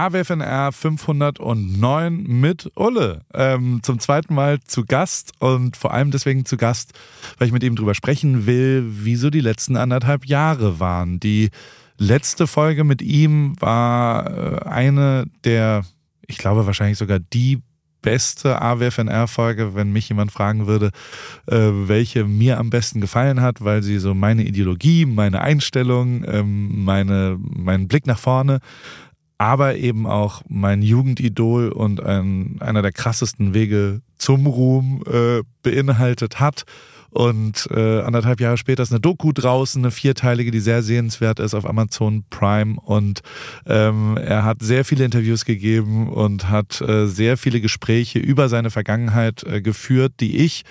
[0.00, 3.20] AWFNR 509 mit Ulle.
[3.34, 6.94] Ähm, zum zweiten Mal zu Gast und vor allem deswegen zu Gast,
[7.36, 11.20] weil ich mit ihm drüber sprechen will, wieso die letzten anderthalb Jahre waren.
[11.20, 11.50] Die
[11.98, 15.84] letzte Folge mit ihm war äh, eine der,
[16.26, 17.60] ich glaube wahrscheinlich sogar die
[18.00, 20.92] beste AWFNR-Folge, wenn mich jemand fragen würde,
[21.46, 26.86] äh, welche mir am besten gefallen hat, weil sie so meine Ideologie, meine Einstellung, ähm,
[26.86, 28.60] meine, meinen Blick nach vorne
[29.40, 36.40] aber eben auch mein Jugendidol und ein, einer der krassesten Wege zum Ruhm äh, beinhaltet
[36.40, 36.64] hat.
[37.08, 41.54] Und äh, anderthalb Jahre später ist eine Doku draußen, eine vierteilige, die sehr sehenswert ist
[41.54, 42.76] auf Amazon Prime.
[42.84, 43.22] Und
[43.64, 48.68] ähm, er hat sehr viele Interviews gegeben und hat äh, sehr viele Gespräche über seine
[48.68, 50.64] Vergangenheit äh, geführt, die ich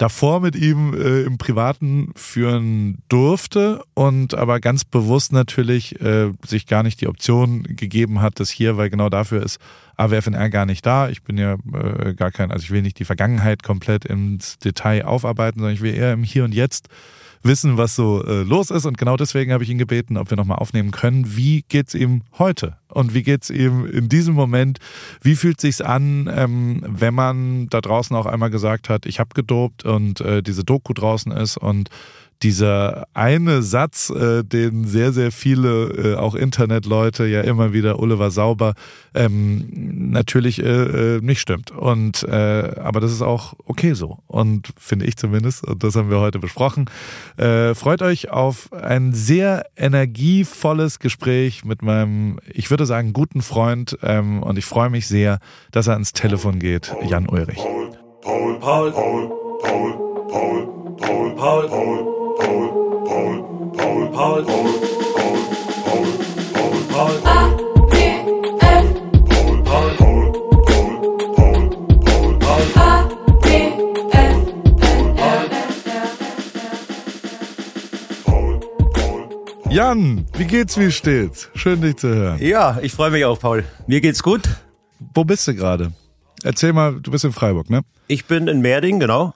[0.00, 6.66] davor mit ihm äh, im Privaten führen durfte und aber ganz bewusst natürlich äh, sich
[6.66, 9.58] gar nicht die Option gegeben hat, das hier, weil genau dafür ist
[9.96, 11.10] AWFNR gar nicht da.
[11.10, 15.04] Ich bin ja äh, gar kein, also ich will nicht die Vergangenheit komplett ins Detail
[15.04, 16.88] aufarbeiten, sondern ich will eher im Hier und Jetzt
[17.42, 18.86] wissen, was so äh, los ist.
[18.86, 21.36] Und genau deswegen habe ich ihn gebeten, ob wir nochmal aufnehmen können.
[21.36, 22.76] Wie geht's ihm heute?
[22.88, 24.78] Und wie geht's ihm in diesem Moment?
[25.22, 29.30] Wie fühlt sich's an, ähm, wenn man da draußen auch einmal gesagt hat, ich habe
[29.34, 31.88] gedopt und äh, diese Doku draußen ist und
[32.42, 38.30] dieser eine Satz, äh, den sehr, sehr viele, äh, auch Internetleute ja immer wieder, Oliver
[38.30, 38.74] Sauber,
[39.14, 39.68] ähm,
[40.10, 41.70] natürlich äh, äh, nicht stimmt.
[41.70, 44.18] Und äh, aber das ist auch okay so.
[44.26, 46.86] Und finde ich zumindest, und das haben wir heute besprochen.
[47.36, 53.98] Äh, freut euch auf ein sehr energievolles Gespräch mit meinem, ich würde sagen, guten Freund.
[54.02, 55.40] Ähm, und ich freue mich sehr,
[55.72, 57.58] dass er ans Telefon geht, Jan Ulrich.
[57.58, 59.92] Paul, Paul, Paul, Paul,
[60.28, 62.19] Paul, Paul, Paul, Paul.
[62.40, 63.42] Paul, Paul,
[63.76, 64.70] Paul, Paul, Paul,
[66.88, 68.30] Paul, Paul, Paul, Paul.
[79.70, 81.48] Jan, wie geht's, wie steht's?
[81.54, 82.38] Schön, dich zu hören.
[82.40, 83.64] Ja, ich freue mich auch, Paul.
[83.86, 84.42] Mir geht's gut.
[85.14, 85.92] Wo bist du gerade?
[86.42, 87.82] Erzähl mal, du bist in Freiburg, ne?
[88.08, 89.34] Ich bin in Merding, genau.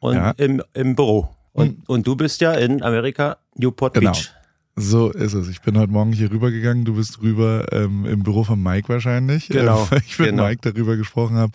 [0.00, 0.32] Und ja.
[0.38, 1.35] im, im Büro.
[1.56, 1.82] Und, hm.
[1.86, 4.12] und du bist ja in Amerika, Newport genau.
[4.12, 4.30] Beach.
[4.78, 5.48] So ist es.
[5.48, 6.84] Ich bin heute Morgen hier rübergegangen.
[6.84, 9.48] Du bist rüber ähm, im Büro von Mike wahrscheinlich.
[9.48, 9.88] Genau.
[9.90, 10.44] Ähm, ich mit genau.
[10.44, 11.52] Mike darüber gesprochen habe,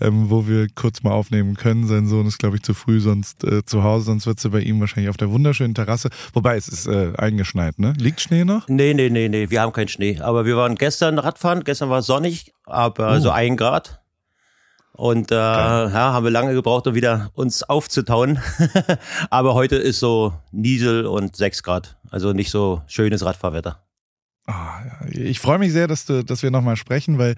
[0.00, 1.88] ähm, wo wir kurz mal aufnehmen können.
[1.88, 4.60] Sein Sohn ist, glaube ich, zu früh sonst äh, zu Hause, sonst wird sie bei
[4.60, 6.10] ihm wahrscheinlich auf der wunderschönen Terrasse.
[6.32, 7.92] Wobei es ist äh, eingeschneit, ne?
[7.98, 8.68] Liegt Schnee noch?
[8.68, 9.50] Nee, nee, nee, nee.
[9.50, 10.20] Wir haben keinen Schnee.
[10.20, 11.64] Aber wir waren gestern Radfahren.
[11.64, 13.18] Gestern war es sonnig, aber oh.
[13.18, 13.99] so ein Grad.
[15.00, 18.38] Und äh, ja, haben wir lange gebraucht, um wieder uns aufzutauen.
[19.30, 21.96] Aber heute ist so Niesel und 6 Grad.
[22.10, 23.82] Also nicht so schönes Radfahrwetter.
[24.46, 24.52] Oh,
[25.10, 27.36] ich freue mich sehr, dass, du, dass wir nochmal sprechen, weil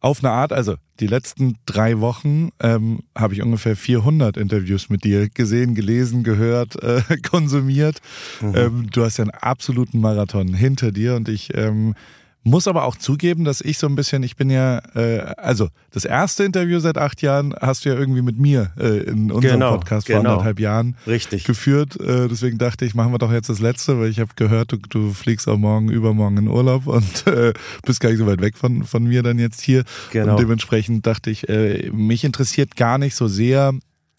[0.00, 5.02] auf eine Art, also die letzten drei Wochen ähm, habe ich ungefähr 400 Interviews mit
[5.02, 7.00] dir gesehen, gelesen, gehört, äh,
[7.30, 8.00] konsumiert.
[8.42, 8.54] Mhm.
[8.54, 11.94] Ähm, du hast ja einen absoluten Marathon hinter dir und ich ähm,
[12.42, 16.04] muss aber auch zugeben, dass ich so ein bisschen, ich bin ja, äh, also das
[16.04, 19.72] erste Interview seit acht Jahren hast du ja irgendwie mit mir äh, in unserem genau,
[19.76, 20.30] Podcast vor genau.
[20.30, 21.44] anderthalb Jahren Richtig.
[21.44, 22.00] geführt.
[22.00, 24.78] Äh, deswegen dachte ich, machen wir doch jetzt das letzte, weil ich habe gehört, du,
[24.78, 27.52] du fliegst auch morgen, übermorgen in Urlaub und äh,
[27.84, 29.84] bist gar nicht so weit weg von, von mir dann jetzt hier.
[30.10, 30.32] Genau.
[30.32, 33.74] Und dementsprechend dachte ich, äh, mich interessiert gar nicht so sehr,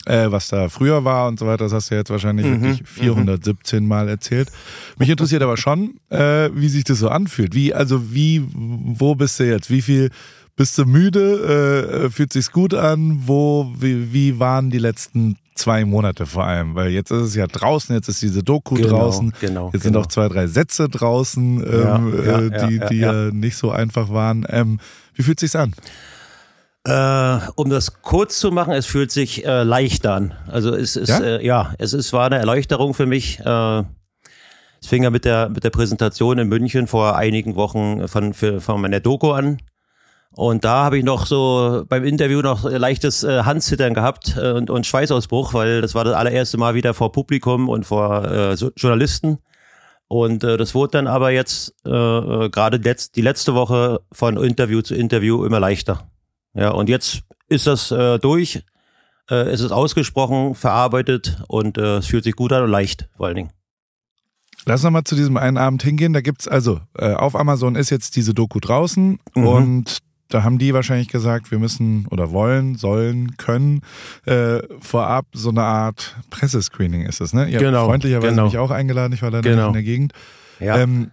[0.06, 2.88] äh, was da früher war und so weiter, das hast du jetzt wahrscheinlich mhm, wirklich
[2.88, 3.90] 417 mhm.
[3.90, 4.50] Mal erzählt.
[4.98, 7.54] Mich interessiert aber schon, äh, wie sich das so anfühlt.
[7.56, 9.70] Wie, also wie, wo bist du jetzt?
[9.70, 10.10] Wie viel
[10.56, 12.06] bist du müde?
[12.06, 13.24] Äh, fühlt sich's gut an?
[13.26, 16.76] Wo, wie, wie waren die letzten zwei Monate vor allem?
[16.76, 19.34] Weil jetzt ist es ja draußen, jetzt ist diese Doku genau, draußen.
[19.40, 19.84] Genau, jetzt genau.
[19.84, 23.58] sind auch zwei, drei Sätze draußen, ähm, ja, ja, äh, die, ja, die ja, nicht
[23.58, 24.46] so einfach waren.
[24.50, 24.80] Ähm,
[25.14, 25.74] wie fühlt sich's an?
[26.84, 30.34] Äh, um das kurz zu machen, es fühlt sich äh, leichter an.
[30.48, 33.40] Also es ist ja, äh, ja es ist war eine Erleuchterung für mich.
[33.40, 33.84] Äh,
[34.82, 38.62] es fing ja mit der mit der Präsentation in München vor einigen Wochen von für,
[38.62, 39.60] von meiner Doku an.
[40.34, 44.70] Und da habe ich noch so beim Interview noch leichtes äh, Handzittern gehabt äh, und,
[44.70, 48.72] und Schweißausbruch, weil das war das allererste Mal wieder vor Publikum und vor äh, so
[48.76, 49.40] Journalisten.
[50.08, 51.90] Und äh, das wurde dann aber jetzt äh,
[52.50, 56.11] gerade letzt, die letzte Woche von Interview zu Interview immer leichter.
[56.54, 58.64] Ja, und jetzt ist das äh, durch.
[59.30, 63.28] Äh, es ist ausgesprochen, verarbeitet und äh, es fühlt sich gut an und leicht vor
[63.28, 63.52] allen Dingen.
[64.66, 66.14] Lass uns mal zu diesem einen Abend hingehen.
[66.14, 69.48] Da gibt's also äh, auf Amazon ist jetzt diese Doku draußen mhm.
[69.48, 69.98] und
[70.30, 73.82] da haben die wahrscheinlich gesagt, wir müssen oder wollen, sollen, können
[74.26, 77.50] äh, vorab so eine Art Pressescreening ist es, ne?
[77.50, 78.46] Ihr genau, habt freundlicherweise genau.
[78.46, 79.64] mich auch eingeladen, ich war leider genau.
[79.64, 80.14] nicht in der Gegend.
[80.60, 80.78] Ja.
[80.78, 81.12] Ähm,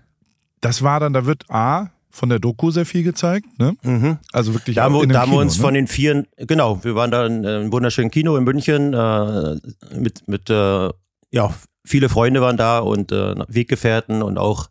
[0.60, 3.74] das war dann, da wird A, von der Doku sehr viel gezeigt, ne?
[3.82, 4.18] Mhm.
[4.32, 5.62] Also wirklich Da haben wir, da haben uns ne?
[5.62, 9.56] von den vier, genau, wir waren da in einem wunderschönen Kino in München äh,
[9.94, 10.90] mit, mit äh,
[11.30, 11.54] ja,
[11.84, 14.68] viele Freunde waren da und äh, Weggefährten und auch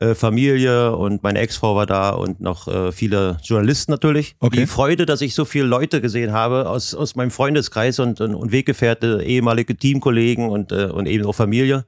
[0.00, 4.34] äh, Familie und meine Ex-Frau war da und noch äh, viele Journalisten natürlich.
[4.40, 4.60] Okay.
[4.60, 8.34] Die Freude, dass ich so viele Leute gesehen habe aus, aus meinem Freundeskreis und, und,
[8.34, 11.84] und Weggefährte, ehemalige Teamkollegen und, äh, und eben auch Familie,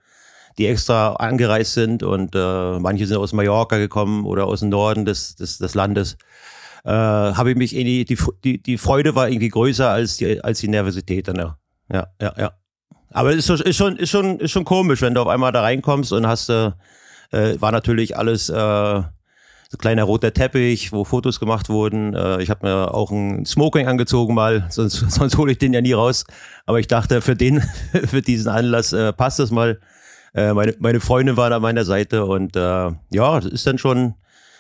[0.58, 5.04] die extra angereist sind und äh, manche sind aus Mallorca gekommen oder aus dem Norden
[5.04, 6.16] des, des, des Landes.
[6.84, 10.60] Äh, habe ich mich irgendwie, die, die, die Freude war irgendwie größer als die, als
[10.60, 11.56] die Nervosität dann, ja.
[11.92, 12.52] Ja, ja.
[13.10, 15.60] Aber es ist, ist schon, ist schon, ist schon komisch, wenn du auf einmal da
[15.60, 16.70] reinkommst und hast, äh,
[17.30, 19.02] äh, war natürlich alles äh,
[19.72, 22.14] so kleiner roter Teppich, wo Fotos gemacht wurden.
[22.14, 25.80] Äh, ich habe mir auch ein Smoking angezogen mal, sonst, sonst hole ich den ja
[25.80, 26.24] nie raus.
[26.66, 27.60] Aber ich dachte, für den,
[28.06, 29.80] für diesen Anlass äh, passt das mal.
[30.34, 34.14] Äh, meine, meine Freundin war an meiner Seite und äh, ja, das ist dann schon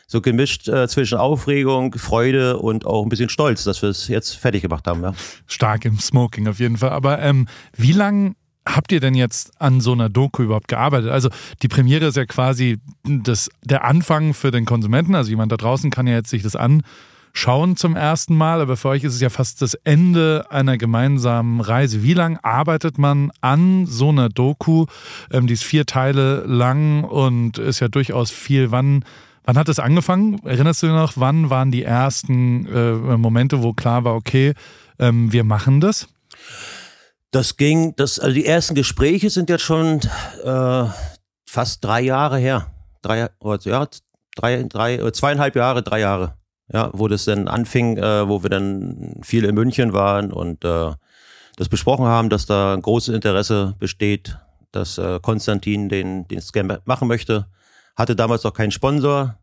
[0.06, 4.36] so gemischt äh, zwischen Aufregung, Freude und auch ein bisschen Stolz, dass wir es jetzt
[4.36, 5.02] fertig gemacht haben.
[5.02, 5.14] Ja.
[5.46, 6.90] Stark im Smoking auf jeden Fall.
[6.90, 8.34] Aber ähm, wie lang
[8.66, 11.10] habt ihr denn jetzt an so einer Doku überhaupt gearbeitet?
[11.10, 11.30] Also
[11.62, 15.14] die Premiere ist ja quasi das, der Anfang für den Konsumenten.
[15.14, 16.56] Also jemand da draußen kann ja jetzt sich das
[17.32, 21.60] anschauen zum ersten Mal, aber für euch ist es ja fast das Ende einer gemeinsamen
[21.60, 22.02] Reise.
[22.02, 24.86] Wie lang arbeitet man an so einer Doku?
[25.32, 28.70] Ähm, die ist vier Teile lang und ist ja durchaus viel.
[28.70, 29.04] Wann,
[29.44, 30.40] wann hat es angefangen?
[30.44, 34.54] Erinnerst du dich noch, wann waren die ersten äh, Momente, wo klar war, okay,
[34.98, 36.08] ähm, wir machen das?
[37.30, 40.00] Das ging, das, also die ersten Gespräche sind jetzt schon
[40.44, 40.84] äh,
[41.46, 42.66] fast drei Jahre her.
[43.00, 43.88] Drei, oder, ja,
[44.36, 46.36] drei, drei, äh, zweieinhalb Jahre, drei Jahre.
[46.72, 50.92] Ja, wo das dann anfing, äh, wo wir dann viel in München waren und äh,
[51.56, 54.38] das besprochen haben, dass da ein großes Interesse besteht,
[54.72, 57.46] dass äh, Konstantin den, den Scam machen möchte.
[57.94, 59.36] Hatte damals noch keinen Sponsor.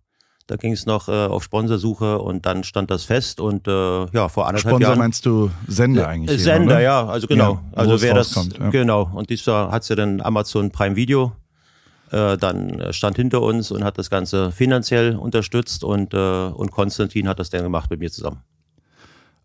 [0.48, 4.28] Da ging es noch äh, auf Sponsorsuche und dann stand das fest und äh, ja,
[4.30, 4.98] vor anderthalb Sponsor Jahren.
[4.98, 6.42] meinst du Sender eigentlich?
[6.42, 6.82] Sender, oder?
[6.82, 7.54] ja, also genau.
[7.54, 8.70] Ja, also wer das ja.
[8.72, 9.12] genau.
[9.14, 11.34] Und dieser hat ja dann Amazon Prime Video
[12.12, 16.18] äh, dann stand hinter uns und hat das Ganze finanziell unterstützt und äh,
[16.48, 18.38] und Konstantin hat das dann gemacht mit mir zusammen.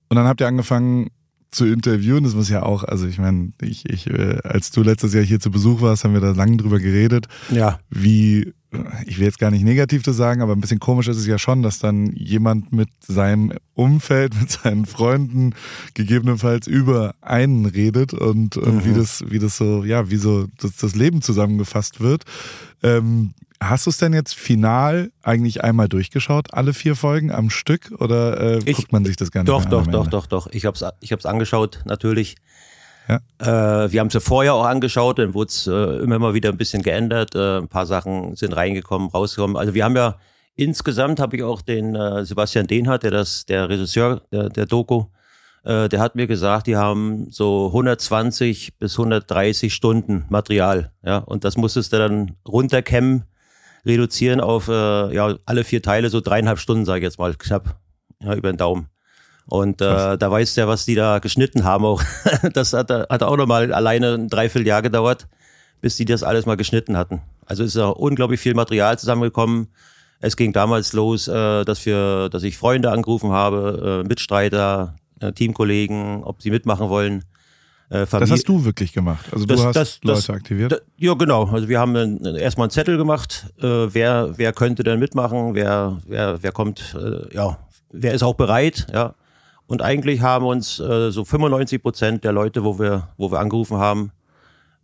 [0.08, 1.10] Und dann habt ihr angefangen
[1.50, 2.24] zu interviewen.
[2.24, 5.40] Das muss ja auch, also ich meine, ich, ich, äh, als du letztes Jahr hier
[5.40, 7.78] zu Besuch warst, haben wir da lange drüber geredet, Ja.
[7.90, 8.52] wie,
[9.06, 11.38] ich will jetzt gar nicht negativ das sagen, aber ein bisschen komisch ist es ja
[11.38, 15.54] schon, dass dann jemand mit seinem Umfeld, mit seinen Freunden
[15.94, 20.76] gegebenenfalls über einen redet und, und wie das, wie das so, ja, wie so das,
[20.76, 22.24] das Leben zusammengefasst wird.
[22.82, 27.92] Ähm, hast du es denn jetzt final eigentlich einmal durchgeschaut, alle vier Folgen am Stück,
[27.98, 30.10] oder äh, Ich- guckt man sich das Ganze Doch, an doch, doch, Ende?
[30.10, 30.46] doch, doch.
[30.52, 32.36] Ich hab's ich hab's angeschaut, natürlich.
[33.08, 33.84] Ja.
[33.84, 36.50] Äh, wir haben es ja vorher auch angeschaut, dann wurde es äh, immer mal wieder
[36.50, 37.34] ein bisschen geändert.
[37.34, 39.56] Äh, ein paar Sachen sind reingekommen, rausgekommen.
[39.56, 40.16] Also wir haben ja
[40.56, 45.06] insgesamt habe ich auch den äh, Sebastian Dehnhardt, der das, der Regisseur der, der Doku,
[45.64, 50.92] äh, der hat mir gesagt, die haben so 120 bis 130 Stunden Material.
[51.04, 53.24] Ja, und das musstest du dann runterkämmen,
[53.84, 57.80] reduzieren auf äh, ja alle vier Teile, so dreieinhalb Stunden, sage ich jetzt mal, knapp
[58.22, 58.88] ja, über den Daumen.
[59.46, 62.02] Und äh, da weißt du ja, was die da geschnitten haben auch.
[62.54, 65.26] Das hat, hat auch nochmal alleine ein Dreivierteljahr gedauert,
[65.80, 67.20] bis die das alles mal geschnitten hatten.
[67.46, 69.68] Also ist ja unglaublich viel Material zusammengekommen.
[70.20, 75.32] Es ging damals los, äh, dass wir, dass ich Freunde angerufen habe, äh, Mitstreiter, äh,
[75.32, 77.18] Teamkollegen, ob sie mitmachen wollen.
[77.90, 79.26] Äh, Das Familie- hast du wirklich gemacht.
[79.30, 80.72] Also du Das- hast das- das- Leute aktiviert.
[80.72, 81.44] da, ja, genau.
[81.50, 86.42] Also wir haben erstmal einen Zettel gemacht, äh, wer, wer könnte denn mitmachen, wer, wer,
[86.42, 87.58] wer kommt, äh, ja,
[87.92, 89.14] wer ist auch bereit, ja.
[89.66, 93.78] Und eigentlich haben uns äh, so 95 Prozent der Leute, wo wir, wo wir angerufen
[93.78, 94.12] haben,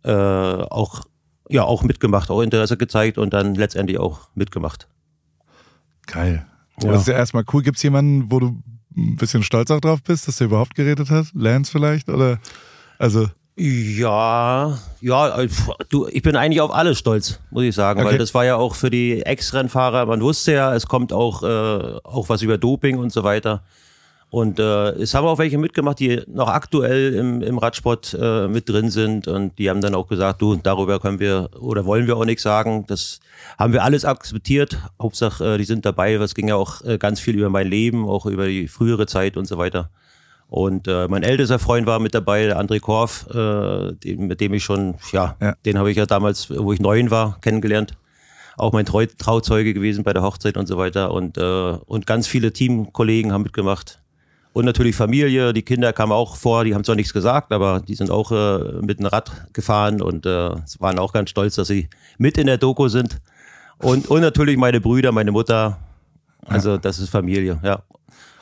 [0.03, 1.01] äh, auch,
[1.49, 4.87] ja, auch mitgemacht, auch Interesse gezeigt und dann letztendlich auch mitgemacht.
[6.07, 6.45] Geil.
[6.81, 6.91] Ja.
[6.91, 7.61] Das ist ja erstmal cool.
[7.61, 8.61] Gibt es jemanden, wo du
[8.97, 11.27] ein bisschen stolz auch drauf bist, dass der überhaupt geredet hat?
[11.33, 12.09] Lance vielleicht?
[12.09, 12.39] Oder
[12.97, 15.49] also Ja, ja, äh,
[15.89, 18.11] du, ich bin eigentlich auf alles stolz, muss ich sagen, Okay.
[18.11, 21.99] weil das war ja auch für die Ex-Rennfahrer, man wusste ja, es kommt auch, äh,
[22.03, 23.63] auch was über Doping und so weiter.
[24.31, 28.69] Und äh, es haben auch welche mitgemacht, die noch aktuell im, im Radsport äh, mit
[28.69, 32.15] drin sind und die haben dann auch gesagt, du, darüber können wir oder wollen wir
[32.15, 32.85] auch nichts sagen.
[32.87, 33.19] Das
[33.59, 34.77] haben wir alles akzeptiert.
[35.01, 36.13] Hauptsache, äh, die sind dabei.
[36.13, 39.35] Es ging ja auch äh, ganz viel über mein Leben, auch über die frühere Zeit
[39.35, 39.89] und so weiter.
[40.47, 44.53] Und äh, mein ältester Freund war mit dabei, der André Korf, äh, den, mit dem
[44.53, 45.55] ich schon, ja, Ja.
[45.65, 47.95] den habe ich ja damals, wo ich neun war, kennengelernt.
[48.57, 51.11] Auch mein Treu Trauzeuge gewesen bei der Hochzeit und so weiter.
[51.11, 51.41] Und, äh,
[51.85, 54.00] und ganz viele Teamkollegen haben mitgemacht.
[54.53, 57.95] Und natürlich Familie, die Kinder kamen auch vor, die haben zwar nichts gesagt, aber die
[57.95, 61.89] sind auch äh, mit dem Rad gefahren und äh, waren auch ganz stolz, dass sie
[62.17, 63.21] mit in der Doku sind.
[63.77, 65.79] Und, und natürlich meine Brüder, meine Mutter
[66.45, 67.83] Also das ist Familie, ja.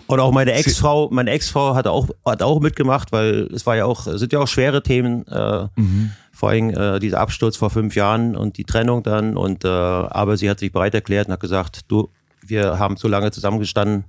[0.08, 3.86] Und auch meine Ex-Frau, meine Ex-Frau hat auch, hat auch mitgemacht, weil es war ja
[3.86, 6.12] auch, sind ja auch schwere Themen, äh, mhm.
[6.32, 9.38] vor allem äh, dieser Absturz vor fünf Jahren und die Trennung dann.
[9.38, 12.10] Und äh, aber sie hat sich bereit erklärt und hat gesagt, du,
[12.42, 14.06] wir haben so lange zusammengestanden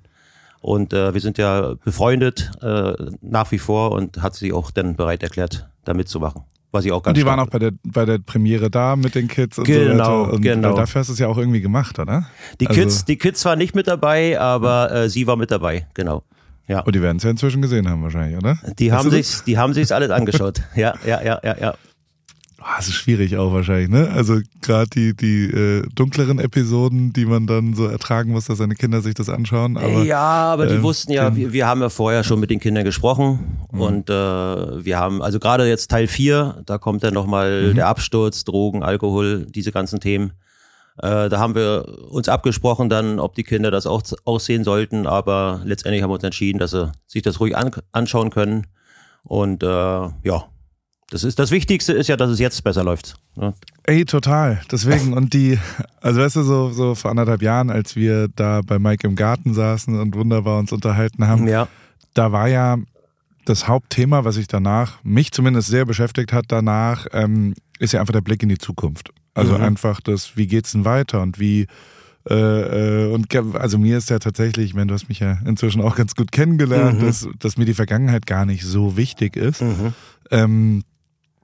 [0.61, 4.97] und äh, wir sind ja befreundet äh, nach wie vor und hat sich auch dann
[4.97, 6.43] bereit erklärt, da mitzumachen.
[6.73, 9.17] Was ich auch ganz und die waren auch bei der, bei der Premiere da mit
[9.17, 10.33] den Kids und genau, so weiter.
[10.35, 10.75] Und genau.
[10.77, 12.27] dafür hast du es ja auch irgendwie gemacht, oder?
[12.61, 15.89] Die also Kids, die Kids waren nicht mit dabei, aber äh, sie war mit dabei,
[15.95, 16.23] genau.
[16.69, 16.81] Ja.
[16.81, 18.57] Und die werden es ja inzwischen gesehen haben wahrscheinlich, oder?
[18.79, 20.63] Die haben sich, die haben sich's alles angeschaut.
[20.77, 21.75] ja, ja, ja, ja, ja.
[22.63, 24.11] Oh, das ist schwierig auch wahrscheinlich, ne?
[24.15, 28.75] Also gerade die, die äh, dunkleren Episoden, die man dann so ertragen muss, dass seine
[28.75, 29.79] Kinder sich das anschauen.
[29.79, 32.61] Aber, ja, aber die äh, wussten ja, wir, wir haben ja vorher schon mit den
[32.61, 33.81] Kindern gesprochen mhm.
[33.81, 37.77] und äh, wir haben, also gerade jetzt Teil 4, da kommt dann nochmal mhm.
[37.77, 40.33] der Absturz, Drogen, Alkohol, diese ganzen Themen.
[40.99, 45.07] Äh, da haben wir uns abgesprochen dann, ob die Kinder das auch, auch sehen sollten,
[45.07, 48.67] aber letztendlich haben wir uns entschieden, dass sie sich das ruhig an, anschauen können
[49.23, 50.45] und äh, ja,
[51.11, 53.17] das ist das Wichtigste ist ja, dass es jetzt besser läuft.
[53.37, 53.53] Ne?
[53.85, 54.61] Ey, total.
[54.71, 55.59] Deswegen und die,
[56.01, 59.53] also weißt du so so vor anderthalb Jahren, als wir da bei Mike im Garten
[59.53, 61.69] saßen und wunderbar uns unterhalten haben, ja.
[62.15, 62.79] da war ja
[63.45, 68.13] das Hauptthema, was sich danach mich zumindest sehr beschäftigt hat, danach ähm, ist ja einfach
[68.13, 69.11] der Blick in die Zukunft.
[69.35, 69.65] Also mhm.
[69.65, 71.67] einfach das, wie geht's denn weiter und wie
[72.29, 75.81] äh, äh, und also mir ist ja tatsächlich, ich meine, du hast mich ja inzwischen
[75.81, 77.07] auch ganz gut kennengelernt, mhm.
[77.07, 79.63] dass, dass mir die Vergangenheit gar nicht so wichtig ist.
[79.63, 79.95] Mhm.
[80.31, 80.85] Ähm,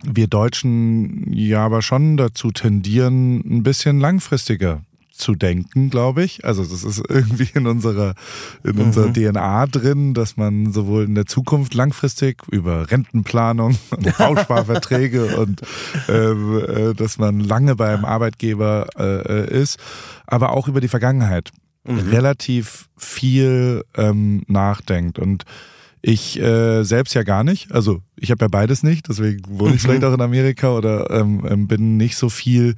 [0.03, 4.83] wir Deutschen ja aber schon dazu tendieren, ein bisschen langfristiger
[5.17, 6.45] zu denken, glaube ich.
[6.45, 8.15] Also das ist irgendwie in unserer
[8.63, 9.15] in unserer mhm.
[9.15, 15.63] DNA drin, dass man sowohl in der Zukunft langfristig über Rentenplanung und Bausparverträge und
[16.09, 19.79] ähm, äh, dass man lange beim Arbeitgeber äh, ist,
[20.27, 21.51] aber auch über die Vergangenheit
[21.85, 21.99] mhm.
[22.11, 25.45] relativ viel ähm, nachdenkt und
[26.03, 27.73] ich äh, selbst ja gar nicht.
[27.73, 29.89] Also ich habe ja beides nicht, deswegen wohne ich mhm.
[29.89, 32.75] vielleicht auch in Amerika oder ähm, ähm, bin nicht so viel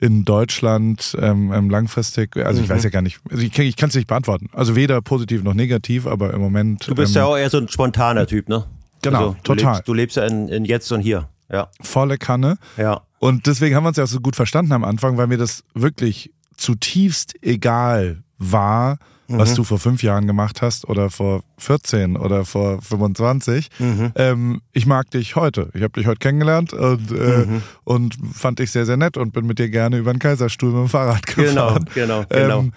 [0.00, 2.36] in Deutschland ähm, ähm langfristig.
[2.36, 2.74] Also ich mhm.
[2.74, 4.48] weiß ja gar nicht, also ich, ich kann es nicht beantworten.
[4.52, 6.86] Also weder positiv noch negativ, aber im Moment.
[6.86, 8.64] Du bist ähm, ja auch eher so ein spontaner Typ, ne?
[9.02, 9.74] Genau, also, du total.
[9.74, 11.28] Lebst, du lebst ja in, in Jetzt und Hier.
[11.50, 11.68] Ja.
[11.80, 12.58] Volle Kanne.
[12.76, 13.02] Ja.
[13.18, 15.64] Und deswegen haben wir uns ja auch so gut verstanden am Anfang, weil mir das
[15.74, 18.98] wirklich zutiefst egal war,
[19.28, 19.56] was mhm.
[19.56, 23.68] du vor fünf Jahren gemacht hast oder vor 14 oder vor 25.
[23.78, 24.12] Mhm.
[24.14, 25.70] Ähm, ich mag dich heute.
[25.74, 27.62] Ich habe dich heute kennengelernt und, äh, mhm.
[27.84, 30.80] und fand dich sehr, sehr nett und bin mit dir gerne über den Kaiserstuhl mit
[30.80, 31.86] dem Fahrrad gefahren.
[31.94, 32.60] Genau, genau, genau.
[32.60, 32.72] Ähm,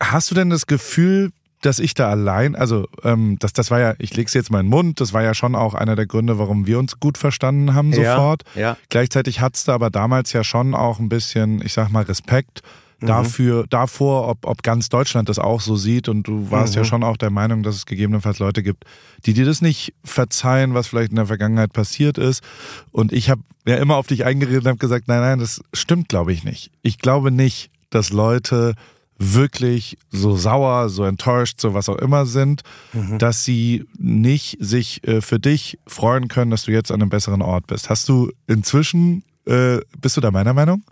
[0.00, 3.94] hast du denn das Gefühl, dass ich da allein, also ähm, das, das war ja,
[3.98, 6.38] ich leg's jetzt mal in den Mund, das war ja schon auch einer der Gründe,
[6.38, 8.42] warum wir uns gut verstanden haben sofort.
[8.54, 8.76] Ja, ja.
[8.90, 12.62] Gleichzeitig hat's da aber damals ja schon auch ein bisschen, ich sag mal, Respekt
[13.04, 13.08] Mhm.
[13.08, 16.08] dafür, davor, ob, ob ganz Deutschland das auch so sieht.
[16.08, 16.80] Und du warst mhm.
[16.80, 18.84] ja schon auch der Meinung, dass es gegebenenfalls Leute gibt,
[19.26, 22.42] die dir das nicht verzeihen, was vielleicht in der Vergangenheit passiert ist.
[22.90, 26.08] Und ich habe ja immer auf dich eingeredet und habe gesagt, nein, nein, das stimmt,
[26.08, 26.70] glaube ich nicht.
[26.82, 28.74] Ich glaube nicht, dass Leute
[29.18, 33.18] wirklich so sauer, so enttäuscht, so was auch immer sind, mhm.
[33.18, 37.42] dass sie nicht sich äh, für dich freuen können, dass du jetzt an einem besseren
[37.42, 37.90] Ort bist.
[37.90, 40.82] Hast du inzwischen, äh, bist du da meiner Meinung?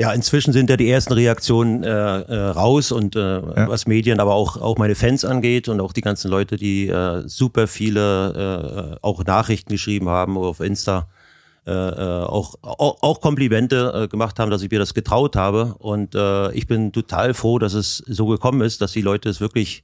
[0.00, 3.68] Ja, inzwischen sind ja die ersten Reaktionen äh, äh, raus und äh, ja.
[3.68, 7.24] was Medien, aber auch auch meine Fans angeht und auch die ganzen Leute, die äh,
[7.26, 11.08] super viele äh, auch Nachrichten geschrieben haben auf Insta,
[11.66, 15.74] äh, äh, auch, auch auch Komplimente äh, gemacht haben, dass ich mir das getraut habe
[15.80, 19.40] und äh, ich bin total froh, dass es so gekommen ist, dass die Leute es
[19.40, 19.82] wirklich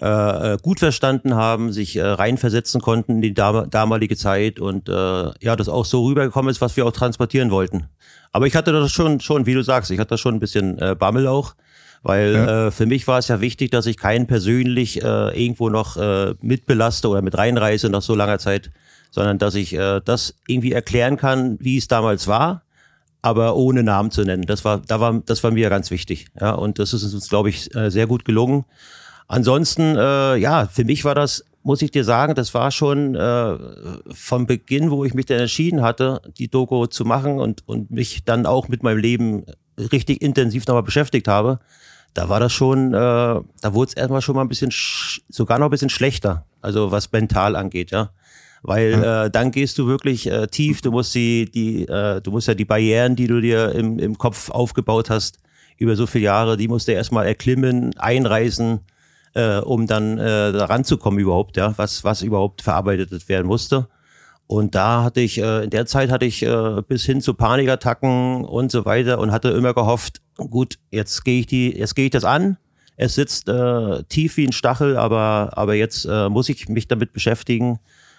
[0.00, 4.92] äh, äh gut verstanden haben, sich äh, reinversetzen konnten in die damalige Zeit und äh,
[4.92, 7.88] ja, das auch so rübergekommen ist, was wir auch transportieren wollten.
[8.32, 10.78] Aber ich hatte das schon, schon, wie du sagst, ich hatte das schon ein bisschen
[10.78, 11.54] äh, Bammel auch,
[12.02, 12.66] weil ja.
[12.66, 16.34] äh, für mich war es ja wichtig, dass ich keinen persönlich äh, irgendwo noch äh,
[16.40, 18.70] mitbelaste oder mit reinreise nach so langer Zeit,
[19.10, 22.62] sondern dass ich äh, das irgendwie erklären kann, wie es damals war,
[23.22, 24.42] aber ohne Namen zu nennen.
[24.42, 26.26] Das war, da war, das war mir ganz wichtig.
[26.40, 28.64] Ja, und das ist uns, glaube ich, äh, sehr gut gelungen.
[29.28, 33.58] Ansonsten, äh, ja, für mich war das muss ich dir sagen, das war schon äh,
[34.10, 38.24] vom Beginn, wo ich mich dann entschieden hatte, die Doku zu machen und, und mich
[38.24, 39.44] dann auch mit meinem Leben
[39.76, 41.58] richtig intensiv nochmal beschäftigt habe,
[42.14, 44.72] da war das schon, äh, da wurde es erstmal schon mal ein bisschen,
[45.28, 48.10] sogar noch ein bisschen schlechter, also was mental angeht, ja.
[48.62, 49.24] Weil ja.
[49.26, 52.54] äh, dann gehst du wirklich äh, tief, du musst die, die, äh, du musst ja
[52.54, 55.38] die Barrieren, die du dir im, im Kopf aufgebaut hast,
[55.76, 58.80] über so viele Jahre, die musst du erstmal erklimmen, einreißen,
[59.34, 63.88] äh, um dann äh, da ranzukommen überhaupt, ja, was, was überhaupt verarbeitet werden musste.
[64.46, 68.44] Und da hatte ich, äh, in der Zeit hatte ich äh, bis hin zu Panikattacken
[68.44, 72.10] und so weiter und hatte immer gehofft, gut, jetzt gehe ich die, jetzt gehe ich
[72.10, 72.56] das an.
[72.96, 77.12] Es sitzt äh, tief wie ein Stachel, aber, aber jetzt äh, muss ich mich damit
[77.12, 77.78] beschäftigen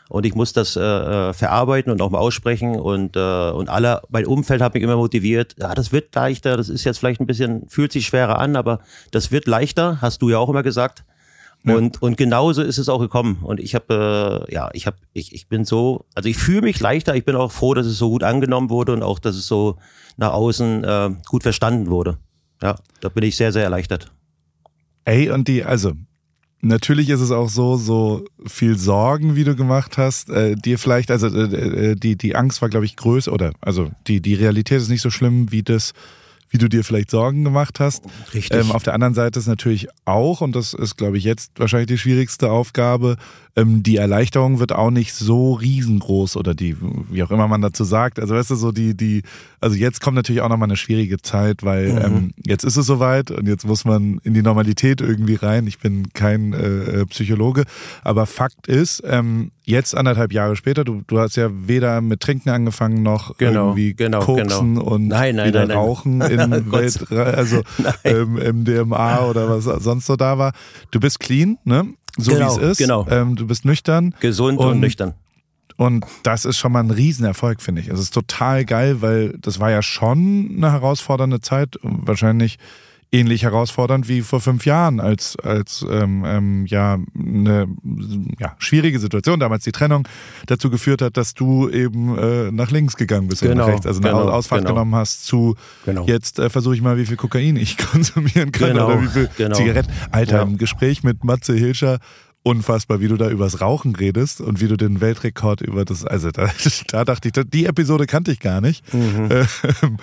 [0.10, 2.80] und ich muss das äh, äh, verarbeiten und auch mal aussprechen.
[2.80, 5.56] Und äh, und alle mein Umfeld hat mich immer motiviert.
[5.60, 6.58] Ja das wird leichter.
[6.58, 8.80] Das ist jetzt vielleicht ein bisschen fühlt sich schwerer an aber
[9.12, 11.06] das wird leichter hast du ja auch immer gesagt.
[11.64, 11.76] Ja.
[11.76, 13.40] und und genauso ist es auch gekommen.
[13.44, 16.80] Und ich habe äh, ja ich habe ich ich bin so also ich fühle mich
[16.80, 17.16] leichter.
[17.16, 19.78] Ich bin auch froh dass es so gut angenommen wurde und auch dass es so
[20.18, 22.18] nach außen äh, gut verstanden wurde.
[22.64, 24.12] Ja da bin ich sehr sehr erleichtert.
[25.06, 25.94] Ey, und die, also
[26.62, 31.10] Natürlich ist es auch so, so viel Sorgen, wie du gemacht hast, äh, dir vielleicht,
[31.10, 34.82] also äh, äh die, die Angst war, glaube ich, größer, oder also die, die Realität
[34.82, 35.94] ist nicht so schlimm, wie das
[36.50, 38.04] wie du dir vielleicht Sorgen gemacht hast.
[38.34, 38.60] Richtig.
[38.60, 41.88] Ähm, auf der anderen Seite ist natürlich auch, und das ist, glaube ich, jetzt wahrscheinlich
[41.88, 43.18] die schwierigste Aufgabe,
[43.56, 46.78] ähm, die Erleichterung wird auch nicht so riesengroß oder die,
[47.10, 48.20] wie auch immer man dazu sagt.
[48.20, 49.24] Also weißt du, so die, die,
[49.60, 51.98] also jetzt kommt natürlich auch nochmal eine schwierige Zeit, weil mhm.
[51.98, 55.68] ähm, jetzt ist es soweit und jetzt muss man in die Normalität irgendwie rein.
[55.68, 57.66] Ich bin kein äh, Psychologe,
[58.04, 62.50] aber Fakt ist, ähm, jetzt anderthalb Jahre später, du, du hast ja weder mit Trinken
[62.50, 64.88] angefangen noch genau, irgendwie genau, Koksen genau.
[64.88, 67.62] und nein, nein, wieder nein, Rauchen in Welt, also
[68.04, 70.54] ähm, MDMA oder was sonst so da war.
[70.92, 71.86] Du bist clean, ne?
[72.20, 72.78] So genau, wie es ist.
[72.78, 73.06] Genau.
[73.10, 74.14] Ähm, du bist nüchtern.
[74.20, 75.14] Gesund und, und nüchtern.
[75.78, 77.88] Und das ist schon mal ein Riesenerfolg, finde ich.
[77.88, 81.80] Es ist total geil, weil das war ja schon eine herausfordernde Zeit.
[81.84, 82.60] Wahrscheinlich
[83.12, 87.68] ähnlich herausfordernd wie vor fünf Jahren, als, als ähm, ähm, ja eine
[88.38, 90.08] ja, schwierige Situation, damals die Trennung,
[90.46, 94.02] dazu geführt hat, dass du eben äh, nach links gegangen bist genau, nach rechts, also
[94.02, 94.74] eine genau, Ausfahrt genau.
[94.74, 96.06] genommen hast zu genau.
[96.06, 99.30] jetzt äh, versuche ich mal, wie viel Kokain ich konsumieren kann genau, oder wie viel
[99.38, 99.56] genau.
[99.56, 99.92] Zigaretten.
[100.12, 100.42] Alter, ja.
[100.44, 102.00] im Gespräch mit Matze Hilscher
[102.44, 106.32] unfassbar, wie du da übers Rauchen redest und wie du den Weltrekord über das, also
[106.32, 106.50] da,
[106.88, 108.94] da dachte ich, die Episode kannte ich gar nicht.
[108.94, 109.30] Mhm.
[109.82, 109.98] Ähm,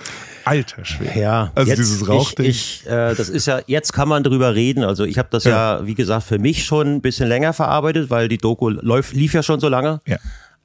[0.45, 1.19] alter Schwede.
[1.19, 2.45] Ja, also jetzt, dieses Rauchding.
[2.45, 4.83] Ich, ich, äh, das ist ja, jetzt kann man drüber reden.
[4.83, 5.79] Also ich habe das ja.
[5.79, 5.85] ja.
[5.85, 9.43] wie gesagt, für mich schon ein bisschen länger verarbeitet, weil die Doku läuft, lief ja
[9.43, 10.01] schon so lange.
[10.05, 10.17] Ja.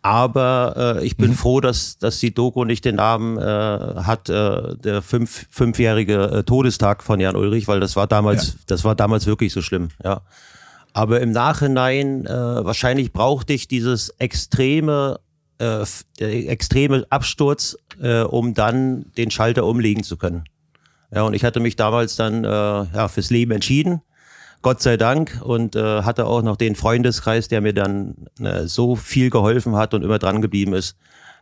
[0.03, 1.37] Aber äh, ich bin mhm.
[1.37, 6.43] froh, dass, dass die Doku nicht den Namen äh, hat, äh, der fünf, fünfjährige äh,
[6.43, 8.55] Todestag von Jan Ulrich, weil das war damals, ja.
[8.67, 10.21] das war damals wirklich so schlimm, ja.
[10.93, 15.21] Aber im Nachhinein, äh, wahrscheinlich brauchte ich dieses extreme,
[15.59, 15.85] äh,
[16.19, 20.45] extreme Absturz, äh, um dann den Schalter umlegen zu können.
[21.15, 24.03] Ja, und ich hatte mich damals dann äh, ja, fürs Leben entschieden.
[24.63, 28.95] Gott sei Dank und äh, hatte auch noch den Freundeskreis, der mir dann äh, so
[28.95, 30.97] viel geholfen hat und immer dran geblieben ist.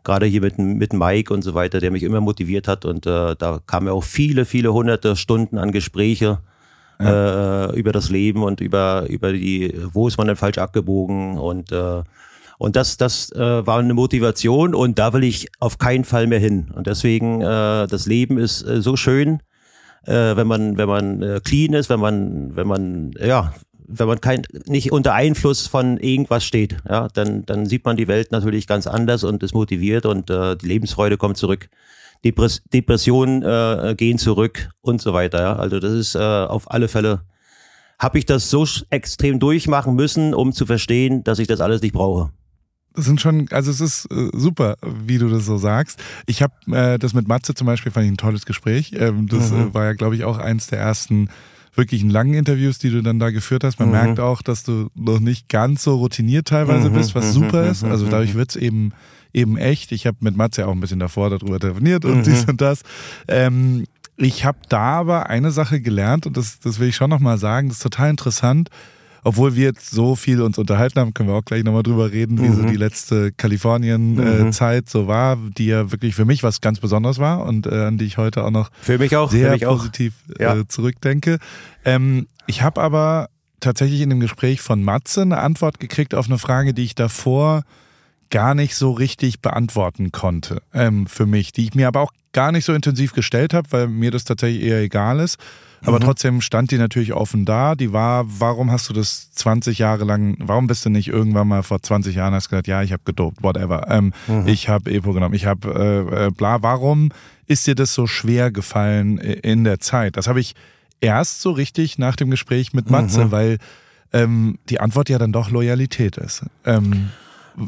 [0.04, 3.36] Gerade hier mit, mit Mike und so weiter, der mich immer motiviert hat und äh,
[3.36, 6.38] da kamen ja auch viele, viele hunderte Stunden an Gespräche
[7.00, 7.70] ja.
[7.70, 11.72] äh, über das Leben und über, über die, wo ist man denn falsch abgebogen und
[11.72, 12.02] äh,
[12.60, 16.38] und das, das äh, war eine Motivation und da will ich auf keinen Fall mehr
[16.38, 16.70] hin.
[16.74, 19.40] Und deswegen, äh, das Leben ist äh, so schön,
[20.04, 23.54] äh, wenn man, wenn man äh, clean ist, wenn man, wenn man, ja,
[23.86, 28.08] wenn man kein, nicht unter Einfluss von irgendwas steht, ja, dann, dann sieht man die
[28.08, 31.70] Welt natürlich ganz anders und ist motiviert und äh, die Lebensfreude kommt zurück.
[32.24, 35.40] Depress Depressionen äh, gehen zurück und so weiter.
[35.40, 35.56] Ja?
[35.56, 37.22] Also das ist äh, auf alle Fälle,
[37.98, 41.92] habe ich das so extrem durchmachen müssen, um zu verstehen, dass ich das alles nicht
[41.92, 42.30] brauche.
[42.94, 46.02] Das sind schon, also es ist äh, super, wie du das so sagst.
[46.26, 48.92] Ich habe äh, das mit Matze zum Beispiel, fand ich ein tolles Gespräch.
[48.96, 49.68] Ähm, das mhm.
[49.68, 51.28] äh, war ja, glaube ich, auch eins der ersten
[51.74, 53.78] wirklichen langen Interviews, die du dann da geführt hast.
[53.78, 53.94] Man mhm.
[53.94, 56.94] merkt auch, dass du noch nicht ganz so routiniert teilweise mhm.
[56.94, 57.84] bist, was super ist.
[57.84, 58.92] Also dadurch wird's eben
[59.32, 59.92] eben echt.
[59.92, 62.22] Ich habe mit Matze auch ein bisschen davor darüber telefoniert und mhm.
[62.22, 62.82] dies und das.
[63.28, 63.84] Ähm,
[64.16, 67.68] ich habe da aber eine Sache gelernt und das, das will ich schon nochmal sagen,
[67.68, 68.68] das ist total interessant.
[69.22, 72.38] Obwohl wir jetzt so viel uns unterhalten haben, können wir auch gleich nochmal drüber reden,
[72.38, 72.54] wie mhm.
[72.54, 74.88] so die letzte Kalifornien-Zeit mhm.
[74.88, 78.06] so war, die ja wirklich für mich was ganz Besonderes war und äh, an die
[78.06, 80.40] ich heute auch noch für mich auch, sehr mich positiv auch.
[80.40, 80.56] Ja.
[80.56, 81.38] Äh, zurückdenke.
[81.84, 83.28] Ähm, ich habe aber
[83.60, 87.62] tatsächlich in dem Gespräch von Matze eine Antwort gekriegt auf eine Frage, die ich davor
[88.30, 92.52] gar nicht so richtig beantworten konnte ähm, für mich, die ich mir aber auch gar
[92.52, 95.36] nicht so intensiv gestellt habe, weil mir das tatsächlich eher egal ist.
[95.82, 96.04] Aber mhm.
[96.04, 97.74] trotzdem stand die natürlich offen da.
[97.74, 101.62] Die war, warum hast du das 20 Jahre lang, warum bist du nicht irgendwann mal
[101.62, 103.90] vor 20 Jahren hast gesagt, ja, ich habe gedopt, whatever.
[103.90, 104.46] Ähm, mhm.
[104.46, 106.62] Ich habe Epo genommen, ich habe äh, äh, bla.
[106.62, 107.10] Warum
[107.46, 110.16] ist dir das so schwer gefallen in der Zeit?
[110.16, 110.54] Das habe ich
[111.00, 113.30] erst so richtig nach dem Gespräch mit Matze, mhm.
[113.30, 113.58] weil
[114.12, 116.44] ähm, die Antwort ja dann doch Loyalität ist.
[116.66, 117.10] Ähm,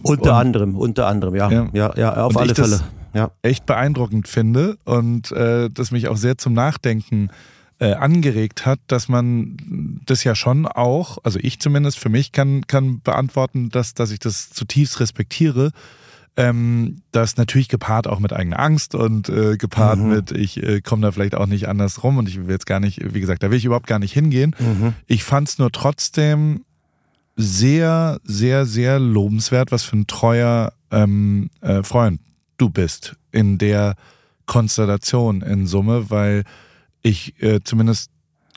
[0.03, 1.51] unter und, anderem, unter anderem, ja.
[1.51, 2.81] Ja, ja, ja auf alle Fälle.
[3.15, 3.31] Ja.
[3.43, 7.29] Echt beeindruckend finde und äh, das mich auch sehr zum Nachdenken
[7.79, 12.67] äh, angeregt hat, dass man das ja schon auch, also ich zumindest für mich kann,
[12.67, 15.71] kann beantworten, dass, dass ich das zutiefst respektiere,
[16.35, 20.09] Ähm, das natürlich gepaart auch mit eigener Angst und äh, gepaart mhm.
[20.09, 22.81] mit, ich äh, komme da vielleicht auch nicht anders rum und ich will jetzt gar
[22.81, 24.57] nicht, wie gesagt, da will ich überhaupt gar nicht hingehen.
[24.59, 24.95] Mhm.
[25.07, 26.65] Ich fand es nur trotzdem
[27.37, 32.21] sehr, sehr, sehr lobenswert, was für ein treuer ähm, äh, Freund
[32.59, 33.95] du bist in der
[34.47, 36.45] Konstellation in Summe, weil
[37.03, 38.11] ich äh, zumindest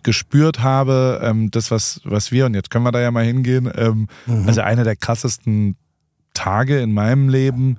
[0.03, 3.71] gespürt habe, ähm, das, was, was wir, und jetzt können wir da ja mal hingehen,
[3.75, 4.47] ähm, mhm.
[4.47, 5.75] also einer der krassesten
[6.33, 7.77] Tage in meinem Leben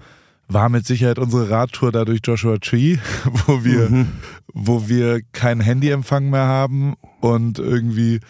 [0.49, 2.99] war mit Sicherheit unsere Radtour da durch Joshua Tree,
[3.47, 4.09] wo wir, mhm.
[4.53, 8.21] wo wir kein Handyempfang mehr haben und irgendwie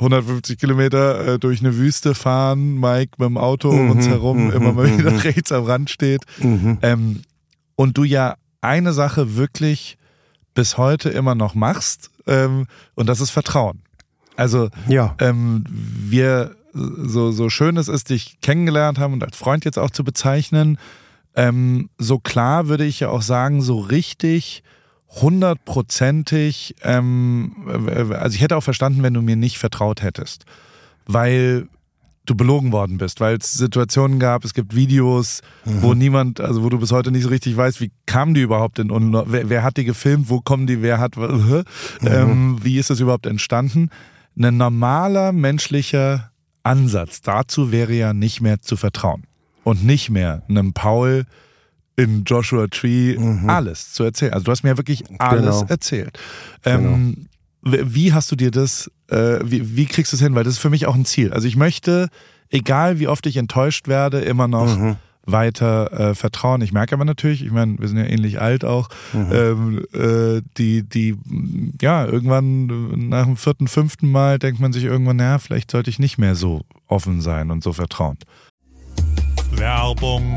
[0.00, 4.10] 150 Kilometer äh, durch eine Wüste fahren, Mike mit dem Auto um uns mhm.
[4.10, 4.50] herum mhm.
[4.52, 5.18] immer mal wieder mhm.
[5.18, 6.22] rechts am Rand steht.
[6.38, 6.78] Mhm.
[6.82, 7.22] Ähm,
[7.76, 9.98] und du ja eine Sache wirklich
[10.54, 13.82] bis heute immer noch machst, ähm, und das ist Vertrauen.
[14.36, 15.14] Also ja.
[15.18, 19.90] ähm, wir, so, so schön es ist, dich kennengelernt haben und als Freund jetzt auch
[19.90, 20.78] zu bezeichnen,
[21.34, 24.62] ähm, so klar würde ich ja auch sagen, so richtig
[25.10, 27.52] hundertprozentig, ähm,
[28.12, 30.44] also ich hätte auch verstanden, wenn du mir nicht vertraut hättest,
[31.06, 31.68] weil
[32.26, 35.82] du belogen worden bist, weil es Situationen gab, es gibt Videos, mhm.
[35.82, 38.78] wo niemand, also wo du bis heute nicht so richtig weißt, wie kamen die überhaupt
[38.78, 41.64] in wer, wer, hat die gefilmt, wo kommen die, wer hat, mhm.
[42.02, 43.90] ähm, wie ist das überhaupt entstanden?
[44.38, 46.30] Ein normaler menschlicher
[46.62, 49.24] Ansatz dazu wäre ja nicht mehr zu vertrauen
[49.64, 51.24] und nicht mehr einem Paul
[52.02, 53.48] in Joshua Tree mhm.
[53.48, 54.32] alles zu erzählen.
[54.32, 55.66] Also du hast mir ja wirklich alles genau.
[55.68, 56.18] erzählt.
[56.64, 57.26] Ähm,
[57.62, 57.84] genau.
[57.92, 60.34] Wie hast du dir das, äh, wie, wie kriegst du es hin?
[60.34, 61.32] Weil das ist für mich auch ein Ziel.
[61.32, 62.08] Also ich möchte,
[62.48, 64.96] egal wie oft ich enttäuscht werde, immer noch mhm.
[65.26, 66.62] weiter äh, vertrauen.
[66.62, 69.30] Ich merke aber natürlich, ich meine, wir sind ja ähnlich alt auch, mhm.
[69.30, 71.16] ähm, äh, die, die,
[71.82, 75.98] ja, irgendwann nach dem vierten, fünften Mal denkt man sich irgendwann, naja, vielleicht sollte ich
[75.98, 78.16] nicht mehr so offen sein und so vertrauen.
[79.52, 80.36] Werbung.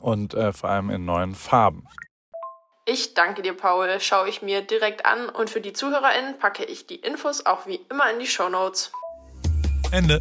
[0.00, 1.86] und äh, vor allem in neuen Farben.
[2.86, 3.88] Ich danke dir, Paul.
[4.00, 7.80] Schaue ich mir direkt an und für die ZuhörerInnen packe ich die Infos auch wie
[7.90, 8.90] immer in die Show Notes.
[9.92, 10.20] Ende.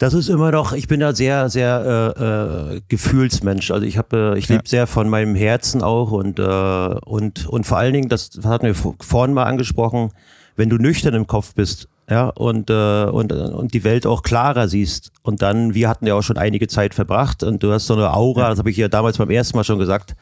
[0.00, 3.70] Das ist immer noch, ich bin da sehr, sehr äh, äh, Gefühlsmensch.
[3.70, 4.56] Also ich habe, äh, ich ja.
[4.56, 8.64] lebe sehr von meinem Herzen auch und, äh, und, und vor allen Dingen, das hatten
[8.64, 10.10] wir vorhin mal angesprochen,
[10.56, 14.68] wenn du nüchtern im Kopf bist ja, und, äh, und, und die Welt auch klarer
[14.68, 15.12] siehst.
[15.22, 18.12] Und dann, wir hatten ja auch schon einige Zeit verbracht und du hast so eine
[18.12, 20.16] Aura, das habe ich ja damals beim ersten Mal schon gesagt,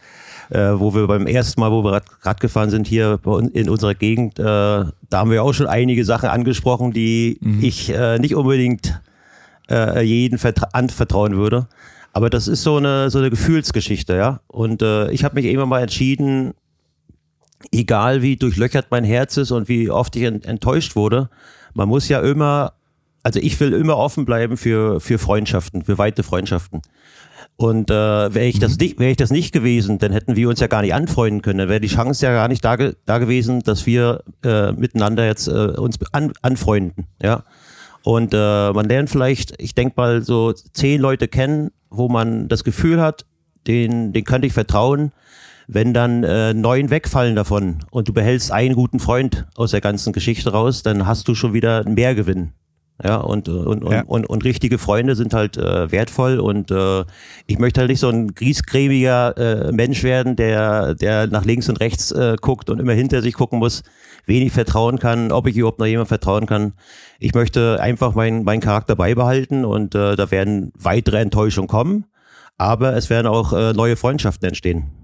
[0.50, 3.18] äh, wo wir beim ersten Mal, wo wir Rad, Rad gefahren sind hier
[3.52, 7.64] in unserer Gegend, äh, da haben wir auch schon einige Sachen angesprochen, die mhm.
[7.64, 9.00] ich äh, nicht unbedingt
[9.70, 10.38] äh, jeden
[10.72, 11.68] anvertrauen würde.
[12.12, 14.40] Aber das ist so eine, so eine Gefühlsgeschichte, ja.
[14.46, 16.52] Und äh, ich habe mich irgendwann mal entschieden,
[17.72, 21.28] egal wie durchlöchert mein Herz ist und wie oft ich enttäuscht wurde,
[21.78, 22.72] man muss ja immer,
[23.22, 26.82] also ich will immer offen bleiben für, für Freundschaften, für weite Freundschaften.
[27.56, 28.78] Und äh, wäre ich das mhm.
[28.80, 31.58] nicht, wäre ich das nicht gewesen, dann hätten wir uns ja gar nicht anfreunden können.
[31.60, 35.46] Dann wäre die Chance ja gar nicht da, da gewesen, dass wir äh, miteinander jetzt
[35.46, 37.06] äh, uns an, anfreunden.
[37.22, 37.44] Ja.
[38.02, 42.64] Und äh, man lernt vielleicht, ich denke mal, so zehn Leute kennen, wo man das
[42.64, 43.24] Gefühl hat,
[43.68, 45.12] den, den könnte ich vertrauen.
[45.70, 50.14] Wenn dann äh, neun wegfallen davon und du behältst einen guten Freund aus der ganzen
[50.14, 52.54] Geschichte raus, dann hast du schon wieder einen Mehrgewinn.
[53.04, 54.00] Ja, und, und, ja.
[54.00, 57.04] Und, und, und richtige Freunde sind halt äh, wertvoll und äh,
[57.46, 59.36] ich möchte halt nicht so ein griesgrämiger
[59.68, 63.34] äh, Mensch werden, der, der nach links und rechts äh, guckt und immer hinter sich
[63.34, 63.82] gucken muss,
[64.24, 66.72] wenig vertrauen kann, ob ich überhaupt noch jemand vertrauen kann.
[67.20, 72.06] Ich möchte einfach meinen mein Charakter beibehalten und äh, da werden weitere Enttäuschungen kommen,
[72.56, 74.97] aber es werden auch äh, neue Freundschaften entstehen.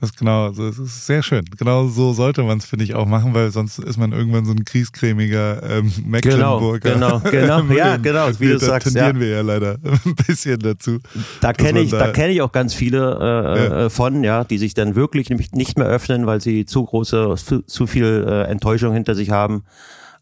[0.00, 1.44] Das ist genau, also es ist sehr schön.
[1.58, 4.52] Genau so sollte man es, finde ich, auch machen, weil sonst ist man irgendwann so
[4.52, 6.94] ein kriegskrämiger ähm, Mecklenburger.
[6.94, 7.72] Genau, genau, genau.
[7.74, 8.86] ja, genau, wie du da sagst.
[8.86, 9.20] tendieren ja.
[9.20, 11.00] wir ja leider ein bisschen dazu.
[11.42, 13.86] Da kenne ich, da, da kenne ich auch ganz viele äh, ja.
[13.86, 17.60] Äh, von, ja, die sich dann wirklich nicht mehr öffnen, weil sie zu große, zu,
[17.60, 19.64] zu viel äh, Enttäuschung hinter sich haben.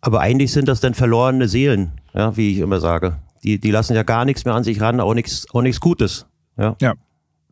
[0.01, 3.19] Aber eigentlich sind das dann verlorene Seelen, ja, wie ich immer sage.
[3.45, 6.27] Die, die lassen ja gar nichts mehr an sich ran, auch nichts, auch nichts Gutes.
[6.57, 6.77] Ja.
[6.81, 6.95] ja.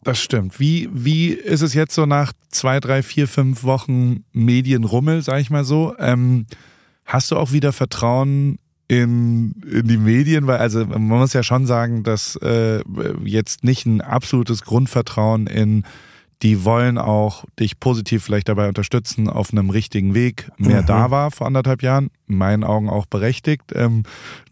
[0.06, 0.60] Das stimmt.
[0.60, 5.50] Wie, wie ist es jetzt so nach zwei, drei, vier, fünf Wochen Medienrummel, sag ich
[5.50, 5.96] mal so?
[5.98, 6.46] Ähm,
[7.04, 10.46] hast du auch wieder Vertrauen in, in die Medien?
[10.46, 12.84] Weil, also man muss ja schon sagen, dass äh,
[13.24, 15.82] jetzt nicht ein absolutes Grundvertrauen in
[16.42, 20.86] die wollen auch dich positiv vielleicht dabei unterstützen, auf einem richtigen Weg mehr mhm.
[20.86, 22.10] da war vor anderthalb Jahren.
[22.28, 23.72] In meinen Augen auch berechtigt.
[23.74, 24.04] Ähm,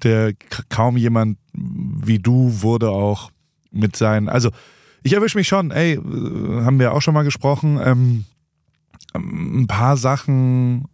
[0.02, 0.32] der
[0.68, 3.30] kaum jemand wie du wurde auch
[3.70, 4.50] mit seinen, also
[5.04, 8.24] ich erwische mich schon, ey, äh, haben wir auch schon mal gesprochen, ähm,
[9.14, 10.86] ein paar Sachen,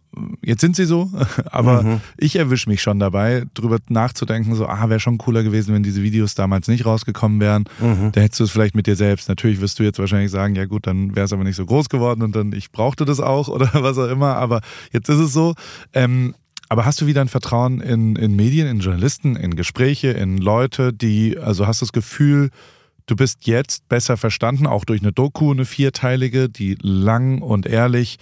[0.43, 1.09] jetzt sind sie so,
[1.45, 2.01] aber mhm.
[2.17, 6.03] ich erwische mich schon dabei, drüber nachzudenken, so, ah, wäre schon cooler gewesen, wenn diese
[6.03, 7.63] Videos damals nicht rausgekommen wären.
[7.79, 8.11] Mhm.
[8.11, 9.29] Da hättest du es vielleicht mit dir selbst.
[9.29, 11.87] Natürlich wirst du jetzt wahrscheinlich sagen, ja gut, dann wäre es aber nicht so groß
[11.87, 15.31] geworden und dann, ich brauchte das auch oder was auch immer, aber jetzt ist es
[15.31, 15.55] so.
[15.93, 16.35] Ähm,
[16.67, 20.93] aber hast du wieder ein Vertrauen in, in Medien, in Journalisten, in Gespräche, in Leute,
[20.93, 22.49] die, also hast du das Gefühl,
[23.11, 28.19] Du bist jetzt besser verstanden, auch durch eine Doku, eine vierteilige, die lang und ehrlich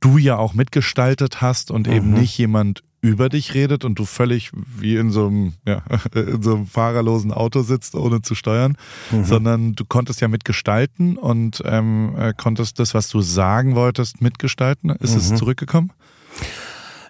[0.00, 1.92] du ja auch mitgestaltet hast und mhm.
[1.94, 5.82] eben nicht jemand über dich redet und du völlig wie in so einem, ja,
[6.14, 8.76] in so einem fahrerlosen Auto sitzt, ohne zu steuern,
[9.10, 9.24] mhm.
[9.24, 14.90] sondern du konntest ja mitgestalten und ähm, äh, konntest das, was du sagen wolltest, mitgestalten.
[14.90, 15.16] Ist mhm.
[15.16, 15.92] es zurückgekommen?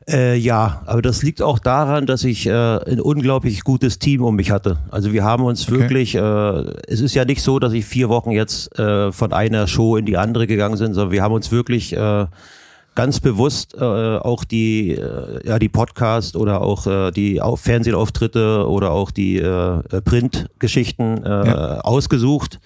[0.09, 4.37] Äh, ja, aber das liegt auch daran, dass ich äh, ein unglaublich gutes Team um
[4.37, 4.79] mich hatte.
[4.91, 5.81] Also wir haben uns okay.
[5.81, 6.21] wirklich, äh,
[6.87, 10.07] es ist ja nicht so, dass ich vier Wochen jetzt äh, von einer Show in
[10.07, 12.27] die andere gegangen sind, sondern wir haben uns wirklich äh,
[12.95, 18.65] ganz bewusst äh, auch die, äh, ja, die Podcast oder auch äh, die Auf Fernsehauftritte
[18.69, 21.81] oder auch die äh, Printgeschichten äh, ja.
[21.81, 22.61] ausgesucht.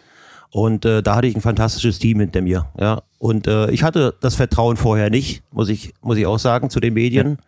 [0.53, 2.67] Und äh, da hatte ich ein fantastisches Team hinter mir.
[2.79, 3.03] Ja.
[3.19, 6.81] Und äh, ich hatte das Vertrauen vorher nicht, muss ich, muss ich auch sagen, zu
[6.81, 7.39] den Medien.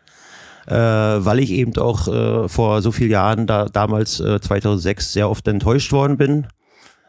[0.66, 5.28] Äh, weil ich eben auch äh, vor so vielen Jahren, da, damals äh, 2006, sehr
[5.28, 6.46] oft enttäuscht worden bin.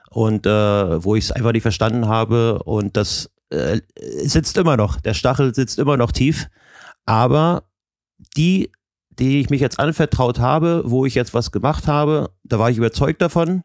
[0.09, 2.63] Und äh, wo ich es einfach nicht verstanden habe.
[2.63, 3.81] Und das äh,
[4.23, 4.99] sitzt immer noch.
[4.99, 6.47] Der Stachel sitzt immer noch tief.
[7.05, 7.63] Aber
[8.35, 8.71] die,
[9.11, 12.77] die ich mich jetzt anvertraut habe, wo ich jetzt was gemacht habe, da war ich
[12.77, 13.61] überzeugt davon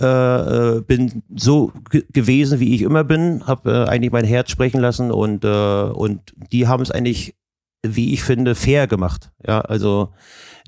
[0.00, 1.72] äh, äh, bin so
[2.12, 6.34] gewesen, wie ich immer bin, habe äh, eigentlich mein Herz sprechen lassen und, äh, und
[6.52, 7.34] die haben es eigentlich,
[7.82, 9.30] wie ich finde, fair gemacht.
[9.46, 10.10] Ja, also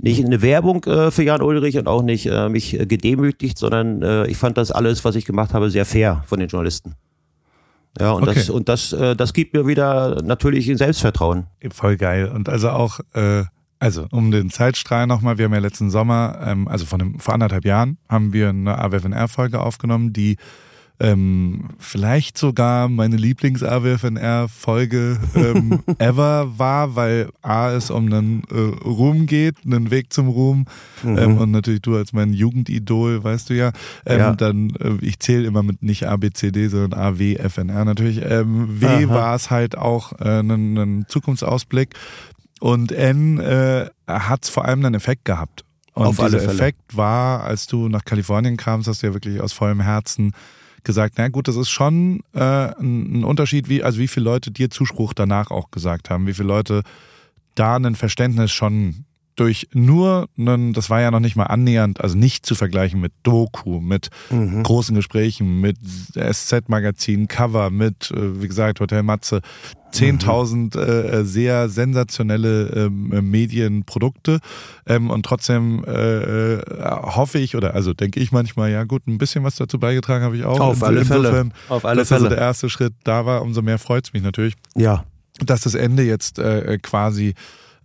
[0.00, 4.26] nicht eine Werbung äh, für Jan Ulrich und auch nicht äh, mich gedemütigt, sondern äh,
[4.28, 6.94] ich fand das alles, was ich gemacht habe, sehr fair von den Journalisten.
[8.00, 8.34] Ja, und okay.
[8.34, 11.48] das, und das, äh, das gibt mir wieder natürlich ein Selbstvertrauen.
[11.70, 12.30] Voll geil.
[12.32, 13.44] Und also auch, äh,
[13.80, 17.34] also, um den Zeitstrahl nochmal, wir haben ja letzten Sommer, ähm, also von dem, vor
[17.34, 20.36] anderthalb Jahren, haben wir eine AWFNR-Folge aufgenommen, die
[21.00, 29.26] ähm, vielleicht sogar meine Lieblings-AWFNR-Folge ähm, ever war, weil A es um einen äh, Ruhm
[29.26, 30.64] geht, einen Weg zum Ruhm
[31.04, 31.18] mhm.
[31.18, 33.70] ähm, und natürlich du als mein Jugendidol, weißt du ja,
[34.06, 34.34] ähm, ja.
[34.34, 38.20] dann, äh, ich zähle immer mit nicht ABCD, sondern AWFNR natürlich.
[38.24, 41.94] Ähm, w war es halt auch äh, ein Zukunftsausblick
[42.60, 45.64] und N äh, hat es vor allem einen Effekt gehabt.
[45.94, 49.52] Und Auf dieser Effekt war, als du nach Kalifornien kamst, hast du ja wirklich aus
[49.52, 50.32] vollem Herzen
[50.84, 54.50] gesagt, na gut, das ist schon äh, ein, ein Unterschied, wie, also wie viele Leute
[54.50, 56.82] dir Zuspruch danach auch gesagt haben, wie viele Leute
[57.56, 59.04] da ein Verständnis schon
[59.38, 63.12] durch nur einen, das war ja noch nicht mal annähernd, also nicht zu vergleichen mit
[63.22, 64.62] Doku, mit mhm.
[64.62, 65.76] großen Gesprächen, mit
[66.14, 69.40] SZ-Magazin, Cover, mit, äh, wie gesagt, Hotel Matze,
[69.92, 70.82] 10.000 mhm.
[70.82, 74.40] äh, sehr sensationelle ähm, äh, Medienprodukte
[74.86, 79.18] ähm, und trotzdem äh, äh, hoffe ich oder also denke ich manchmal, ja gut, ein
[79.18, 80.60] bisschen was dazu beigetragen habe ich auch.
[80.60, 81.50] Auf alle Insofern, Fälle.
[81.68, 82.24] Auf alle dass Fälle.
[82.24, 84.54] Also der erste Schritt da war, umso mehr freut es mich natürlich.
[84.76, 85.04] Ja.
[85.40, 87.34] Dass das Ende jetzt äh, quasi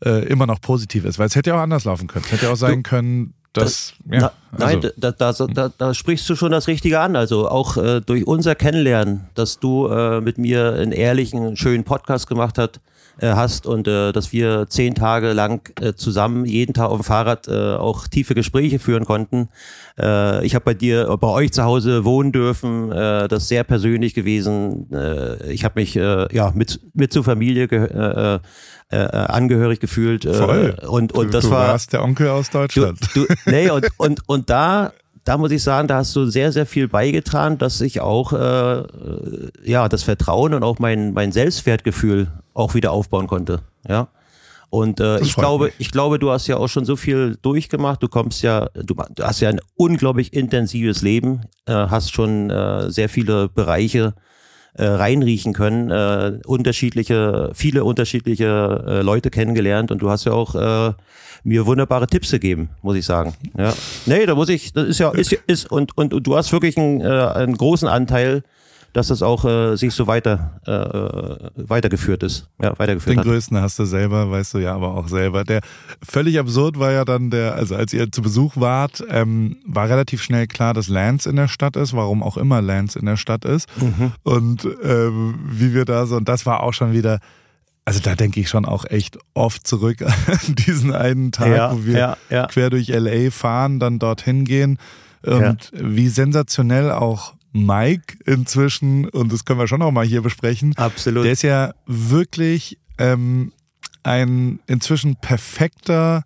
[0.04, 1.20] äh, immer noch positiv ist.
[1.20, 2.26] Weil es hätte ja auch anders laufen können.
[2.26, 4.80] Es hätte ja auch sein können, Das, ja, na, also.
[4.80, 7.16] Nein, da, da, da, da, sprichst du schon das Richtige an.
[7.16, 12.28] Also auch äh, durch unser Kennenlernen, dass du äh, mit mir einen ehrlichen, schönen Podcast
[12.28, 12.80] gemacht hast,
[13.22, 17.48] hast und äh, dass wir zehn Tage lang äh, zusammen jeden Tag auf dem Fahrrad
[17.48, 19.50] äh, auch tiefe Gespräche führen konnten.
[20.00, 23.64] Äh, ich habe bei dir, bei euch zu Hause wohnen dürfen, äh, das ist sehr
[23.64, 24.92] persönlich gewesen.
[24.92, 28.40] Äh, ich habe mich äh, ja mit mit zur Familie äh,
[28.90, 30.26] äh, angehörig gefühlt.
[30.26, 30.76] Äh, Voll.
[30.88, 33.00] Und und du, das du war warst der Onkel aus Deutschland.
[33.14, 34.92] Du, du, nee und und und da
[35.24, 38.84] da muss ich sagen, da hast du sehr, sehr viel beigetragen, dass ich auch äh,
[39.64, 43.62] ja das Vertrauen und auch mein, mein Selbstwertgefühl auch wieder aufbauen konnte.
[43.88, 44.10] Ja.
[44.70, 45.76] Und äh, ich glaube, mich.
[45.78, 48.02] ich glaube, du hast ja auch schon so viel durchgemacht.
[48.02, 52.90] Du kommst ja, du, du hast ja ein unglaublich intensives Leben, äh, hast schon äh,
[52.90, 54.16] sehr viele Bereiche
[54.76, 60.56] äh, reinriechen können, äh, unterschiedliche, viele unterschiedliche äh, Leute kennengelernt und du hast ja auch
[60.56, 60.94] äh,
[61.44, 63.36] mir wunderbare Tipps gegeben, muss ich sagen.
[63.56, 63.74] Ja.
[64.08, 66.78] Nee, da muss ich, das ist ja, ist, ist und, und, und du hast wirklich
[66.78, 68.42] einen, äh, einen großen Anteil
[68.94, 72.48] dass das auch äh, sich so weiter äh, weitergeführt ist.
[72.62, 73.26] Ja, weitergeführt Den hat.
[73.26, 75.44] größten hast du selber, weißt du ja aber auch selber.
[75.44, 75.62] Der
[76.08, 80.22] völlig absurd war ja dann der, also als ihr zu Besuch wart, ähm, war relativ
[80.22, 83.46] schnell klar, dass Lance in der Stadt ist, warum auch immer Lance in der Stadt
[83.46, 83.68] ist.
[83.82, 84.12] Mhm.
[84.22, 87.20] Und ähm, wie wir da so, und das war auch schon wieder,
[87.86, 91.84] also da denke ich schon auch echt oft zurück an diesen einen Tag, ja, wo
[91.84, 92.46] wir ja, ja.
[92.46, 94.78] quer durch LA fahren, dann dorthin gehen.
[95.26, 100.74] Und wie sensationell auch Mike inzwischen, und das können wir schon auch mal hier besprechen.
[100.76, 101.24] Absolut.
[101.24, 103.52] Der ist ja wirklich ähm,
[104.04, 106.24] ein inzwischen perfekter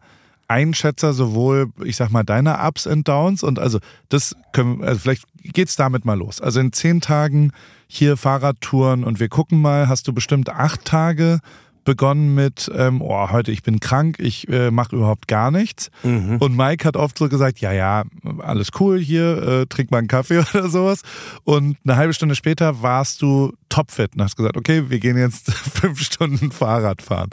[0.48, 5.26] Einschätzer sowohl, ich sag mal, deiner Ups und Downs und also das können, also vielleicht
[5.44, 6.40] geht's damit mal los.
[6.40, 7.52] Also in zehn Tagen
[7.88, 11.40] hier Fahrradtouren und wir gucken mal, hast du bestimmt acht Tage
[11.88, 15.89] begonnen mit, ähm, oh, heute ich bin krank, ich äh, mache überhaupt gar nichts.
[16.04, 16.36] Mhm.
[16.39, 18.04] Und Mike hat oft so gesagt, ja, ja,
[18.39, 21.02] alles cool hier, äh, trink mal einen Kaffee oder sowas.
[21.45, 25.50] Und eine halbe Stunde später warst du topfit und hast gesagt, okay, wir gehen jetzt
[25.54, 27.30] fünf Stunden Fahrrad fahren.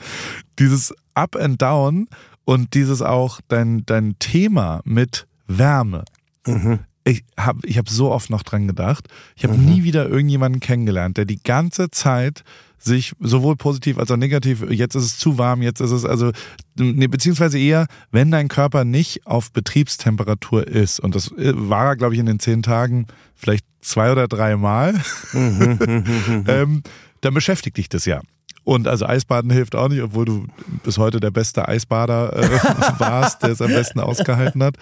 [0.60, 2.06] Dieses Up and Down
[2.44, 6.04] und dieses auch dein, dein Thema mit Wärme.
[6.46, 9.08] Mhm ich habe ich hab so oft noch dran gedacht.
[9.36, 9.66] Ich habe mhm.
[9.66, 12.44] nie wieder irgendjemanden kennengelernt, der die ganze Zeit
[12.84, 16.32] sich sowohl positiv als auch negativ, jetzt ist es zu warm, jetzt ist es also,
[16.76, 21.96] nee, beziehungsweise eher, wenn dein Körper nicht auf Betriebstemperatur ist, und das äh, war er,
[21.96, 24.94] glaube ich, in den zehn Tagen vielleicht zwei oder drei Mal,
[25.32, 26.82] mhm, ähm,
[27.20, 28.20] dann beschäftigt dich das ja.
[28.64, 30.46] Und also Eisbaden hilft auch nicht, obwohl du
[30.82, 32.48] bis heute der beste Eisbader äh,
[32.98, 34.76] warst, der es am besten ausgehalten hat.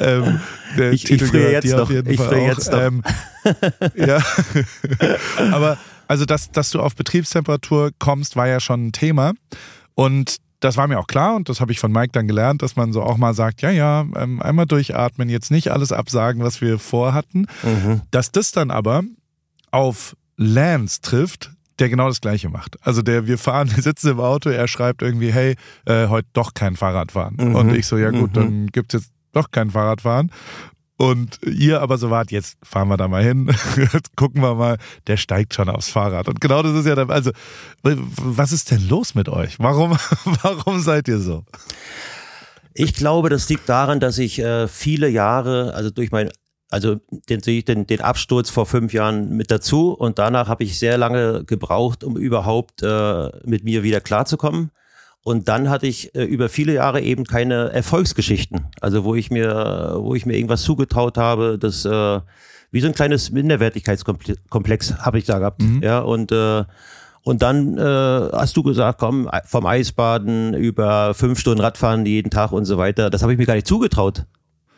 [0.00, 0.40] Ähm,
[0.76, 1.88] der ich, Titel ich friere jetzt noch.
[1.88, 2.80] ich friere jetzt noch.
[2.80, 3.02] Ähm,
[3.94, 4.20] ja.
[5.52, 9.34] Aber also, dass, dass du auf Betriebstemperatur kommst, war ja schon ein Thema.
[9.94, 12.74] Und das war mir auch klar und das habe ich von Mike dann gelernt, dass
[12.74, 16.60] man so auch mal sagt, ja, ja, ähm, einmal durchatmen, jetzt nicht alles absagen, was
[16.60, 17.46] wir vorhatten.
[17.62, 18.00] Mhm.
[18.10, 19.02] Dass das dann aber
[19.70, 22.76] auf Lance trifft, der genau das Gleiche macht.
[22.84, 26.54] Also der, wir fahren, wir sitzen im Auto, er schreibt irgendwie, hey, äh, heute doch
[26.54, 27.36] kein Fahrradfahren.
[27.38, 27.54] Mhm.
[27.54, 28.34] Und ich so, ja gut, mhm.
[28.34, 30.32] dann gibt's jetzt doch kein Fahrradfahren.
[30.98, 33.54] Und ihr aber so wart, jetzt fahren wir da mal hin,
[34.16, 36.26] gucken wir mal, der steigt schon aufs Fahrrad.
[36.28, 37.30] Und genau das ist ja dann, also,
[37.82, 39.60] was ist denn los mit euch?
[39.60, 39.92] Warum,
[40.42, 41.44] warum seid ihr so?
[42.74, 46.30] Ich glaube, das liegt daran, dass ich äh, viele Jahre, also durch mein
[46.70, 46.96] also
[47.30, 51.44] den den, den Absturz vor fünf Jahren mit dazu und danach habe ich sehr lange
[51.44, 54.70] gebraucht, um überhaupt äh, mit mir wieder klarzukommen.
[55.24, 59.96] Und dann hatte ich äh, über viele Jahre eben keine Erfolgsgeschichten, also wo ich mir,
[59.98, 62.20] wo ich mir irgendwas zugetraut habe, das äh,
[62.70, 65.82] wie so ein kleines Minderwertigkeitskomplex habe ich da gehabt, mhm.
[65.82, 66.64] ja und äh,
[67.24, 72.52] und dann äh, hast du gesagt, komm, vom Eisbaden über fünf Stunden Radfahren jeden Tag
[72.52, 73.10] und so weiter.
[73.10, 74.24] Das habe ich mir gar nicht zugetraut.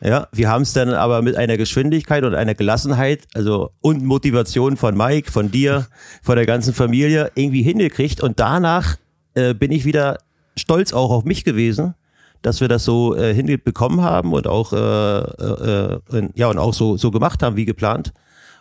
[0.02, 4.76] Ja, wir haben es dann aber mit einer Geschwindigkeit und einer Gelassenheit, also und Motivation
[4.76, 5.86] von Mike, von dir,
[6.22, 8.20] von der ganzen Familie irgendwie hingekriegt.
[8.20, 8.96] Und danach
[9.34, 10.18] äh, bin ich wieder
[10.60, 11.94] stolz auch auf mich gewesen,
[12.42, 16.74] dass wir das so äh, hinbekommen haben und auch äh, äh, äh, ja und auch
[16.74, 18.12] so so gemacht haben wie geplant.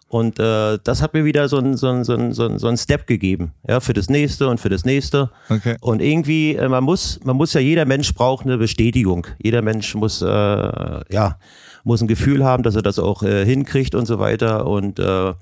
[0.10, 3.06] Und äh, das hat mir wieder so ein, so ein, so ein, so ein Step
[3.06, 5.30] gegeben, ja, für das nächste und für das nächste.
[5.50, 5.78] Okay.
[5.82, 9.28] Und irgendwie, äh, man muss, man muss ja, jeder Mensch braucht eine Bestätigung.
[9.38, 11.38] Jeder Mensch muss, äh, ja,
[11.84, 14.66] muss ein Gefühl haben, dass er das auch äh, hinkriegt und so weiter.
[14.66, 15.34] Und äh,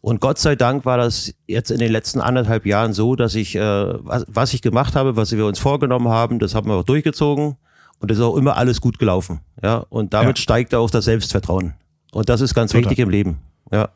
[0.00, 3.56] und Gott sei Dank war das jetzt in den letzten anderthalb Jahren so, dass ich,
[3.56, 6.84] äh, was, was ich gemacht habe, was wir uns vorgenommen haben, das haben wir auch
[6.84, 7.56] durchgezogen.
[8.00, 9.40] Und es ist auch immer alles gut gelaufen.
[9.60, 10.42] Ja, und damit ja.
[10.42, 11.74] steigt auch das Selbstvertrauen.
[12.12, 12.84] Und das ist ganz Total.
[12.84, 13.38] wichtig im Leben.
[13.72, 13.88] Ja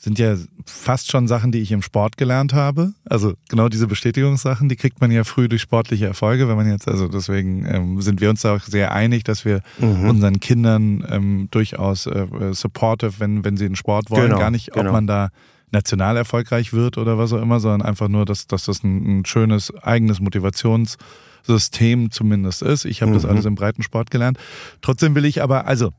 [0.00, 0.34] sind ja
[0.64, 2.94] fast schon Sachen, die ich im Sport gelernt habe.
[3.04, 6.88] Also genau diese Bestätigungssachen, die kriegt man ja früh durch sportliche Erfolge, wenn man jetzt,
[6.88, 10.08] also deswegen ähm, sind wir uns da auch sehr einig, dass wir mhm.
[10.08, 14.72] unseren Kindern ähm, durchaus äh, supportive, wenn, wenn sie einen Sport wollen, genau, gar nicht,
[14.72, 14.86] genau.
[14.86, 15.28] ob man da
[15.70, 19.26] national erfolgreich wird oder was auch immer, sondern einfach nur, dass, dass das ein, ein
[19.26, 22.86] schönes eigenes Motivationssystem zumindest ist.
[22.86, 23.16] Ich habe mhm.
[23.16, 24.38] das alles im Breitensport gelernt.
[24.80, 25.92] Trotzdem will ich aber, also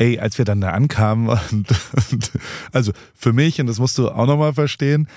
[0.00, 1.68] ey, als wir dann da ankamen, und,
[2.10, 2.32] und,
[2.72, 5.08] also für mich, und das musst du auch nochmal verstehen,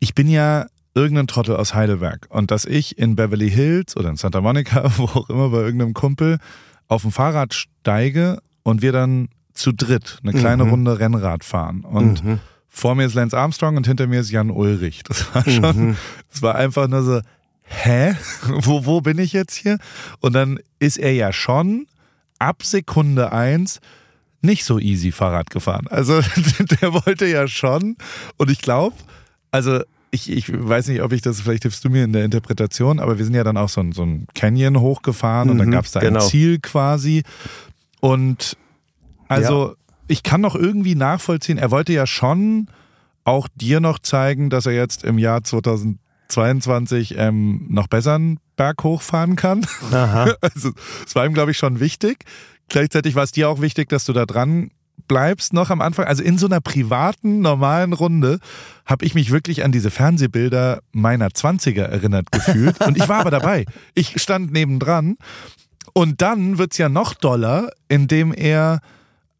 [0.00, 2.26] ich bin ja irgendein Trottel aus Heidelberg.
[2.30, 5.92] Und dass ich in Beverly Hills oder in Santa Monica, wo auch immer, bei irgendeinem
[5.92, 6.38] Kumpel
[6.88, 10.70] auf dem Fahrrad steige und wir dann zu dritt eine kleine mhm.
[10.70, 11.82] Runde Rennrad fahren.
[11.82, 12.40] Und mhm.
[12.68, 15.02] vor mir ist Lance Armstrong und hinter mir ist Jan Ulrich.
[15.02, 15.96] Das war schon, mhm.
[16.30, 17.20] das war einfach nur so,
[17.64, 18.14] hä?
[18.48, 19.76] wo, wo bin ich jetzt hier?
[20.20, 21.86] Und dann ist er ja schon
[22.38, 23.80] ab Sekunde eins
[24.42, 25.86] nicht so easy Fahrrad gefahren.
[25.88, 26.20] Also
[26.80, 27.96] der wollte ja schon.
[28.36, 28.96] Und ich glaube,
[29.50, 29.80] also
[30.10, 33.18] ich, ich weiß nicht, ob ich das, vielleicht hilfst du mir in der Interpretation, aber
[33.18, 35.72] wir sind ja dann auch so ein, so ein Canyon hochgefahren mhm, und dann mhm,
[35.72, 36.20] gab es da genau.
[36.20, 37.22] ein Ziel quasi.
[38.00, 38.56] Und
[39.28, 39.74] also ja.
[40.08, 42.68] ich kann noch irgendwie nachvollziehen, er wollte ja schon
[43.24, 48.84] auch dir noch zeigen, dass er jetzt im Jahr 2022 ähm, noch besser einen Berg
[48.84, 49.66] hochfahren kann.
[49.92, 50.34] Aha.
[50.40, 50.72] Also
[51.06, 52.24] es war ihm, glaube ich, schon wichtig.
[52.72, 54.70] Gleichzeitig war es dir auch wichtig, dass du da dran
[55.06, 56.06] bleibst noch am Anfang.
[56.06, 58.38] Also in so einer privaten, normalen Runde
[58.86, 62.80] habe ich mich wirklich an diese Fernsehbilder meiner 20er erinnert gefühlt.
[62.86, 63.66] Und ich war aber dabei.
[63.94, 65.18] Ich stand nebendran.
[65.92, 68.80] Und dann wird's ja noch doller, indem er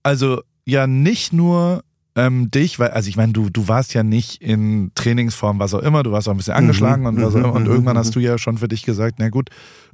[0.03, 1.85] also ja nicht nur
[2.15, 5.81] ähm, dich, weil, also ich meine, du, du warst ja nicht in Trainingsform, was auch
[5.81, 7.55] immer, du warst auch ein bisschen angeschlagen mhm, und was auch immer.
[7.55, 8.13] Und mhm, irgendwann hast mhm.
[8.13, 9.49] du ja schon für dich gesagt, na gut,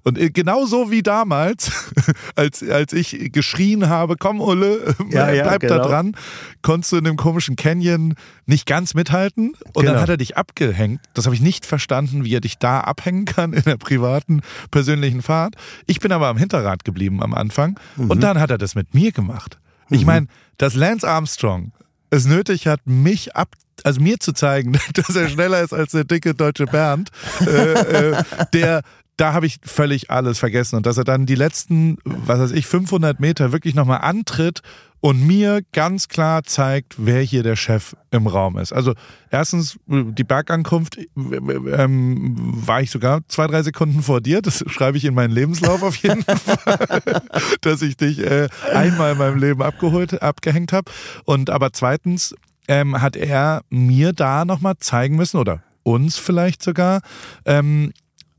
[0.04, 1.70] und genauso wie damals,
[2.36, 5.78] als, als ich geschrien habe, komm Ulle, ja, ja, bleib genau.
[5.78, 6.16] da dran,
[6.62, 8.14] konntest du in dem komischen Canyon
[8.46, 9.52] nicht ganz mithalten.
[9.74, 9.92] Und genau.
[9.92, 11.00] dann hat er dich abgehängt.
[11.14, 14.40] Das habe ich nicht verstanden, wie er dich da abhängen kann in der privaten,
[14.70, 15.56] persönlichen Fahrt.
[15.86, 17.78] Ich bin aber am Hinterrad geblieben am Anfang.
[17.96, 18.10] Mhm.
[18.10, 19.58] Und dann hat er das mit mir gemacht.
[19.90, 20.06] Ich mhm.
[20.06, 20.26] meine,
[20.58, 21.72] dass Lance Armstrong
[22.10, 23.48] es nötig hat, mich ab
[23.84, 27.10] also mir zu zeigen, dass er schneller ist als der dicke deutsche Bernd,
[27.46, 28.82] äh, äh, der
[29.16, 30.76] da habe ich völlig alles vergessen.
[30.76, 34.62] Und dass er dann die letzten, was weiß ich, 500 Meter wirklich nochmal antritt
[35.00, 38.72] und mir ganz klar zeigt, wer hier der Chef im Raum ist.
[38.72, 38.94] Also
[39.30, 44.42] erstens, die Bergankunft ähm, war ich sogar zwei, drei Sekunden vor dir.
[44.42, 47.22] Das schreibe ich in meinen Lebenslauf auf jeden Fall,
[47.60, 50.90] dass ich dich äh, einmal in meinem Leben abgeholt, abgehängt habe.
[51.24, 52.34] Und aber zweitens
[52.66, 57.00] ähm, hat er mir da nochmal zeigen müssen oder uns vielleicht sogar,
[57.44, 57.92] ähm,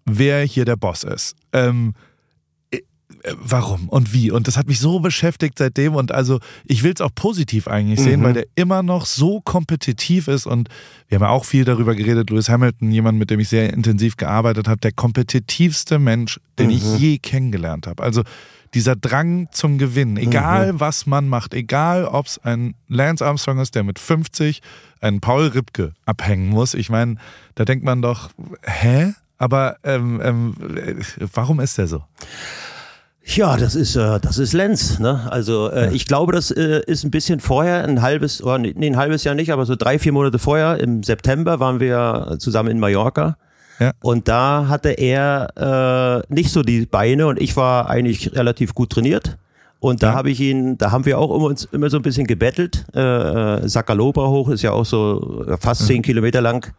[0.05, 1.35] wer hier der Boss ist.
[1.53, 2.08] Ähm, äh,
[3.39, 4.31] warum und wie.
[4.31, 5.95] Und das hat mich so beschäftigt seitdem.
[5.95, 8.23] Und also ich will es auch positiv eigentlich sehen, mhm.
[8.23, 10.45] weil der immer noch so kompetitiv ist.
[10.45, 10.69] Und
[11.07, 12.29] wir haben ja auch viel darüber geredet.
[12.29, 16.73] Lewis Hamilton, jemand, mit dem ich sehr intensiv gearbeitet habe, der kompetitivste Mensch, den mhm.
[16.73, 18.03] ich je kennengelernt habe.
[18.03, 18.23] Also
[18.73, 20.79] dieser Drang zum Gewinnen, egal mhm.
[20.79, 24.61] was man macht, egal ob es ein Lance Armstrong ist, der mit 50
[25.01, 26.73] einen Paul Ripke abhängen muss.
[26.73, 27.15] Ich meine,
[27.55, 28.29] da denkt man doch,
[28.63, 29.13] hä?
[29.37, 30.53] Aber ähm, ähm,
[31.33, 32.03] warum ist der so?
[33.35, 34.97] Ja, das ist äh, das ist Lenz.
[34.97, 35.27] Ne?
[35.29, 38.97] Also äh, ich glaube, das äh, ist ein bisschen vorher, ein halbes, oder nee, ein
[38.97, 42.79] halbes Jahr nicht, aber so drei, vier Monate vorher, im September waren wir zusammen in
[42.79, 43.37] Mallorca.
[43.79, 43.91] Ja.
[44.01, 48.89] Und da hatte er äh, nicht so die Beine und ich war eigentlich relativ gut
[48.89, 49.37] trainiert.
[49.79, 50.13] Und da ja.
[50.15, 52.85] habe ich ihn, da haben wir auch immer, uns immer so ein bisschen gebettelt.
[52.95, 56.73] Äh, äh Sakaloba hoch ist ja auch so fast zehn Kilometer lang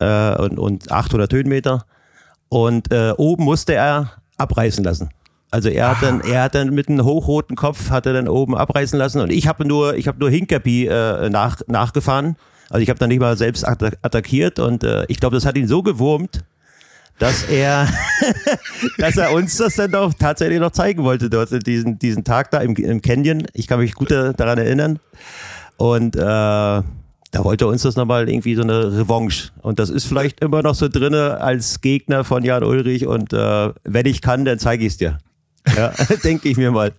[0.00, 1.84] äh, und, und 800 Höhenmeter.
[2.48, 5.10] Und äh, oben musste er abreißen lassen.
[5.54, 8.56] Also er hat dann, er hat dann mit einem hochroten Kopf hat er dann oben
[8.56, 12.34] abreißen lassen und ich habe nur, ich habe nur Hinkerby äh, nach, nachgefahren.
[12.70, 15.68] Also ich habe dann nicht mal selbst attackiert und äh, ich glaube, das hat ihn
[15.68, 16.42] so gewurmt,
[17.20, 17.86] dass er,
[18.98, 22.58] dass er uns das dann doch tatsächlich noch zeigen wollte dort diesen diesen Tag da
[22.58, 23.46] im, im Canyon.
[23.52, 24.98] Ich kann mich gut daran erinnern
[25.76, 26.82] und äh, da
[27.44, 29.52] wollte er uns das nochmal irgendwie so eine Revanche.
[29.62, 33.06] Und das ist vielleicht immer noch so drinne als Gegner von Jan Ulrich.
[33.06, 35.18] Und äh, wenn ich kann, dann zeige ich es dir.
[35.76, 35.88] Ja,
[36.24, 36.92] denke ich mir mal.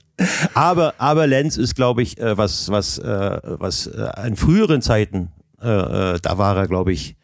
[0.55, 5.30] Aber, aber Lenz ist, glaube ich, äh, was, was, äh, was äh, in früheren Zeiten,
[5.57, 7.16] da war er, glaube ich,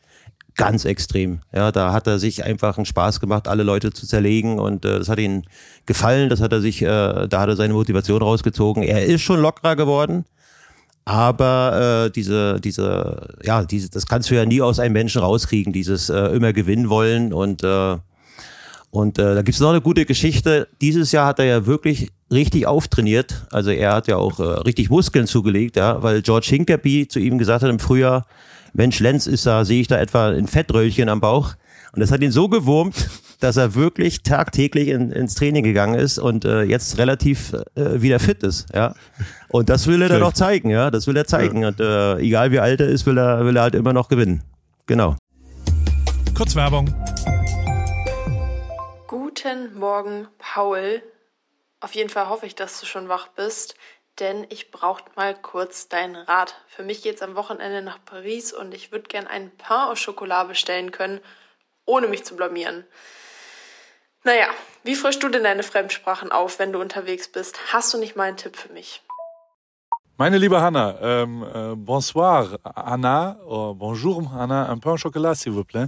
[0.55, 1.39] ganz extrem.
[1.53, 4.99] Ja, da hat er sich einfach einen Spaß gemacht, alle Leute zu zerlegen und äh,
[4.99, 5.43] das hat ihm
[5.85, 8.83] gefallen, das hat er sich, äh, da hat er seine Motivation rausgezogen.
[8.83, 10.25] Er ist schon lockerer geworden,
[11.05, 15.73] aber äh, diese, diese, ja, diese, das kannst du ja nie aus einem Menschen rauskriegen,
[15.73, 17.97] dieses äh, immer gewinnen wollen und äh,
[18.91, 20.67] und äh, da gibt es noch eine gute Geschichte.
[20.81, 23.45] Dieses Jahr hat er ja wirklich richtig auftrainiert.
[23.49, 27.37] Also er hat ja auch äh, richtig Muskeln zugelegt, ja, weil George Hincapie zu ihm
[27.37, 28.25] gesagt hat im Frühjahr,
[28.73, 31.55] Mensch, Lenz ist da, sehe ich da etwa ein Fettröllchen am Bauch.
[31.93, 36.19] Und das hat ihn so gewurmt, dass er wirklich tagtäglich in, ins Training gegangen ist
[36.19, 38.67] und äh, jetzt relativ äh, wieder fit ist.
[38.73, 38.93] Ja.
[39.47, 40.91] Und das will er dann auch zeigen, ja.
[40.91, 41.61] Das will er zeigen.
[41.61, 41.69] Ja.
[41.69, 44.41] Und äh, egal wie alt er ist, will er, will er halt immer noch gewinnen.
[44.85, 45.15] Genau.
[46.33, 46.93] Kurz Werbung.
[49.41, 51.01] Guten Morgen, Paul.
[51.79, 53.75] Auf jeden Fall hoffe ich, dass du schon wach bist
[54.19, 56.55] denn ich brauche mal kurz deinen Rat.
[56.67, 59.95] Für mich geht es am Wochenende nach Paris und ich würde gern einen Pain au
[59.95, 61.19] Chocolat bestellen können,
[61.85, 62.85] ohne mich zu blamieren.
[64.23, 64.47] Naja,
[64.83, 67.73] wie frischst du denn deine Fremdsprachen auf, wenn du unterwegs bist?
[67.73, 69.01] Hast du nicht mal einen Tipp für mich?
[70.17, 75.51] Meine liebe Hanna, ähm, äh, bonsoir Anna, oh, bonjour Anna, un pain au chocolat s'il
[75.51, 75.87] vous plaît.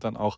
[0.03, 0.37] dann auch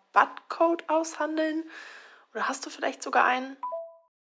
[0.13, 1.63] Rabattcode aushandeln?
[2.33, 3.57] Oder hast du vielleicht sogar einen?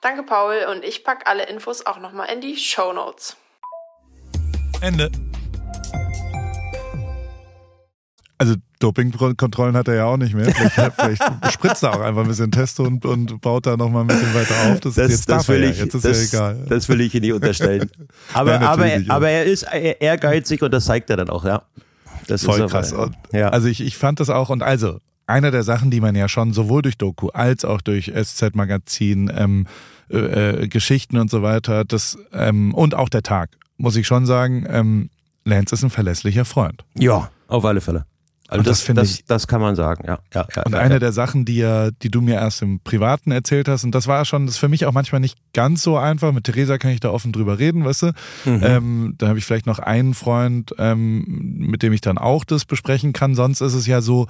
[0.00, 3.36] Danke Paul und ich packe alle Infos auch nochmal in die Show Notes.
[4.80, 5.10] Ende.
[8.40, 10.54] Also Dopingkontrollen hat er ja auch nicht mehr.
[10.54, 14.02] Vielleicht, vielleicht spritzt er auch einfach ein bisschen Testo und, und baut da noch mal
[14.02, 14.80] ein bisschen weiter auf.
[14.80, 15.70] Das, das, jetzt das will ja.
[15.70, 16.66] ich, jetzt ist das, ja egal.
[16.68, 17.90] Das will ich ihm nicht unterstellen.
[18.34, 21.62] Aber, ja, aber, aber er ist ehrgeizig und das zeigt er dann auch, ja.
[22.28, 22.92] Das Voll ist krass.
[22.92, 23.48] Aber, ja.
[23.48, 26.52] Also ich, ich fand das auch und also einer der Sachen, die man ja schon
[26.52, 29.66] sowohl durch Doku als auch durch SZ-Magazin, ähm,
[30.10, 34.26] äh, äh, Geschichten und so weiter, das ähm, und auch der Tag muss ich schon
[34.26, 35.10] sagen, ähm,
[35.44, 36.84] Lance ist ein verlässlicher Freund.
[36.94, 38.04] Ja, auf alle Fälle.
[38.50, 40.18] Also das, das, das, das, kann man sagen, ja.
[40.34, 41.00] ja, ja und ja, eine ja.
[41.00, 44.24] der Sachen, die ja, die du mir erst im Privaten erzählt hast, und das war
[44.24, 46.32] schon, das ist für mich auch manchmal nicht ganz so einfach.
[46.32, 48.06] Mit Theresa kann ich da offen drüber reden, weißt du.
[48.46, 48.60] Mhm.
[48.62, 51.24] Ähm, da habe ich vielleicht noch einen Freund, ähm,
[51.58, 53.34] mit dem ich dann auch das besprechen kann.
[53.34, 54.28] Sonst ist es ja so,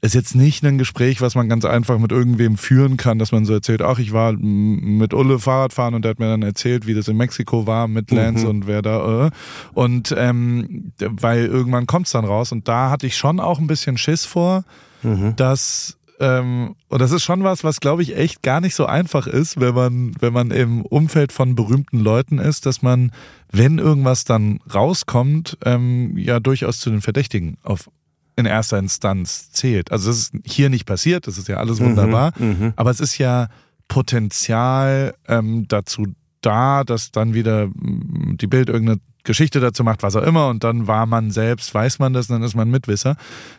[0.00, 3.44] ist jetzt nicht ein Gespräch, was man ganz einfach mit irgendwem führen kann, dass man
[3.44, 6.94] so erzählt, ach, ich war mit Ulle Fahrradfahren und der hat mir dann erzählt, wie
[6.94, 8.50] das in Mexiko war mit Lance mhm.
[8.50, 9.30] und wer da äh.
[9.74, 13.98] und ähm, weil irgendwann kommt's dann raus und da hatte ich schon auch ein bisschen
[13.98, 14.64] Schiss vor,
[15.02, 15.34] mhm.
[15.34, 19.26] dass ähm, und das ist schon was, was glaube ich echt gar nicht so einfach
[19.26, 23.12] ist, wenn man wenn man im Umfeld von berühmten Leuten ist, dass man,
[23.50, 27.90] wenn irgendwas dann rauskommt, ähm, ja durchaus zu den Verdächtigen auf
[28.38, 29.90] in erster Instanz zählt.
[29.90, 33.00] Also das ist hier nicht passiert, das ist ja alles wunderbar, mhm, mhm, aber es
[33.00, 33.48] ist ja
[33.88, 36.06] Potenzial ähm, dazu
[36.40, 40.62] da, dass dann wieder mm, die Bild irgendeine Geschichte dazu macht, was auch immer, und
[40.62, 43.16] dann war man selbst, weiß man das, dann ist man Mitwisser.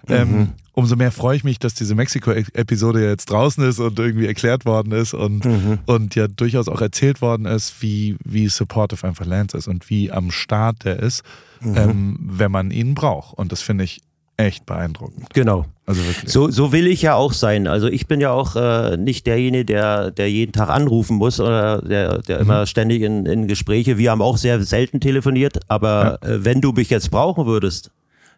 [0.08, 0.16] Mhm.
[0.16, 4.66] Ähm, umso mehr freue ich mich, dass diese Mexiko-Episode jetzt draußen ist und irgendwie erklärt
[4.66, 5.80] worden ist und, mhm.
[5.86, 10.10] und ja durchaus auch erzählt worden ist, wie, wie supportive einfach Lance ist und wie
[10.10, 11.24] am Start der ist,
[11.60, 11.76] mhm.
[11.76, 13.38] ähm, wenn man ihn braucht.
[13.38, 14.02] Und das finde ich
[14.40, 15.34] echt beeindruckend.
[15.34, 15.66] Genau.
[15.86, 16.32] Also wirklich.
[16.32, 17.68] So, so will ich ja auch sein.
[17.68, 21.82] Also ich bin ja auch äh, nicht derjenige, der, der jeden Tag anrufen muss oder
[21.82, 22.42] der, der mhm.
[22.44, 23.98] immer ständig in, in Gespräche.
[23.98, 26.30] Wir haben auch sehr selten telefoniert, aber ja.
[26.30, 27.92] äh, wenn du mich jetzt brauchen würdest,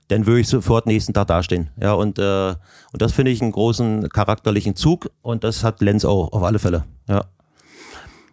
[0.07, 1.69] dann würde ich sofort nächsten Tag dastehen.
[1.79, 6.03] Ja, und, äh, und das finde ich einen großen charakterlichen Zug und das hat Lenz
[6.03, 6.83] auch auf alle Fälle.
[7.07, 7.25] Ja.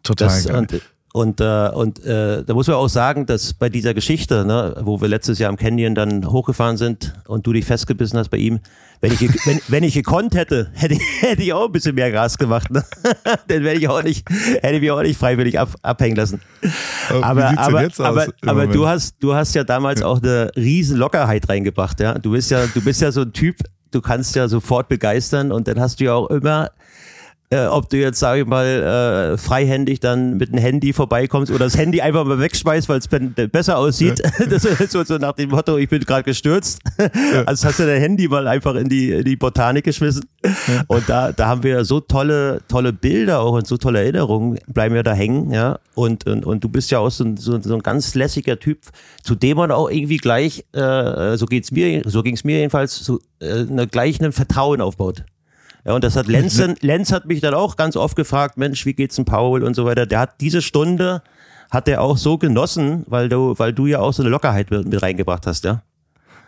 [0.02, 0.56] Total das, geil.
[0.56, 0.80] Und,
[1.14, 5.00] und, äh, und äh, da muss man auch sagen, dass bei dieser Geschichte, ne, wo
[5.00, 8.60] wir letztes Jahr im Canyon dann hochgefahren sind und du dich festgebissen hast bei ihm,
[9.00, 12.36] wenn ich, wenn, wenn ich gekonnt hätte, hätte, hätte ich auch ein bisschen mehr Gas
[12.36, 12.70] gemacht.
[12.70, 12.84] Ne?
[13.48, 14.28] Dann wäre ich auch nicht,
[14.60, 16.42] hätte ich mich auch nicht freiwillig ab, abhängen lassen.
[17.10, 20.06] Aber, aber, aber, aber du hast, du hast ja damals ja.
[20.06, 22.18] auch eine riesen Lockerheit reingebracht, ja.
[22.18, 23.56] Du bist ja, du bist ja so ein Typ,
[23.92, 26.70] du kannst ja sofort begeistern und dann hast du ja auch immer
[27.50, 31.64] äh, ob du jetzt, sage ich mal, äh, freihändig dann mit dem Handy vorbeikommst oder
[31.64, 33.08] das Handy einfach mal wegschmeißt, weil es
[33.50, 34.20] besser aussieht.
[34.20, 34.46] Ja.
[34.48, 36.80] Das ist so, so nach dem Motto, ich bin gerade gestürzt.
[36.98, 37.08] Ja.
[37.46, 40.24] Also hast du dein Handy mal einfach in die, in die Botanik geschmissen.
[40.44, 40.84] Ja.
[40.88, 44.94] Und da, da haben wir so tolle, tolle Bilder auch und so tolle Erinnerungen, bleiben
[44.94, 45.78] wir da hängen, ja.
[45.94, 48.80] Und, und, und du bist ja auch so ein, so, so ein ganz lässiger Typ,
[49.22, 53.20] zu dem man auch irgendwie gleich, äh, so geht's mir, so ging's mir jedenfalls, so,
[53.40, 55.24] äh, eine, gleich ein Vertrauen aufbaut.
[55.88, 58.92] Ja, und das hat Lenz, Lenz hat mich dann auch ganz oft gefragt, Mensch, wie
[58.92, 60.04] geht's denn Paul und so weiter.
[60.04, 61.22] Der hat diese Stunde,
[61.70, 64.86] hat er auch so genossen, weil du, weil du ja auch so eine Lockerheit mit,
[64.86, 65.80] mit reingebracht hast, ja.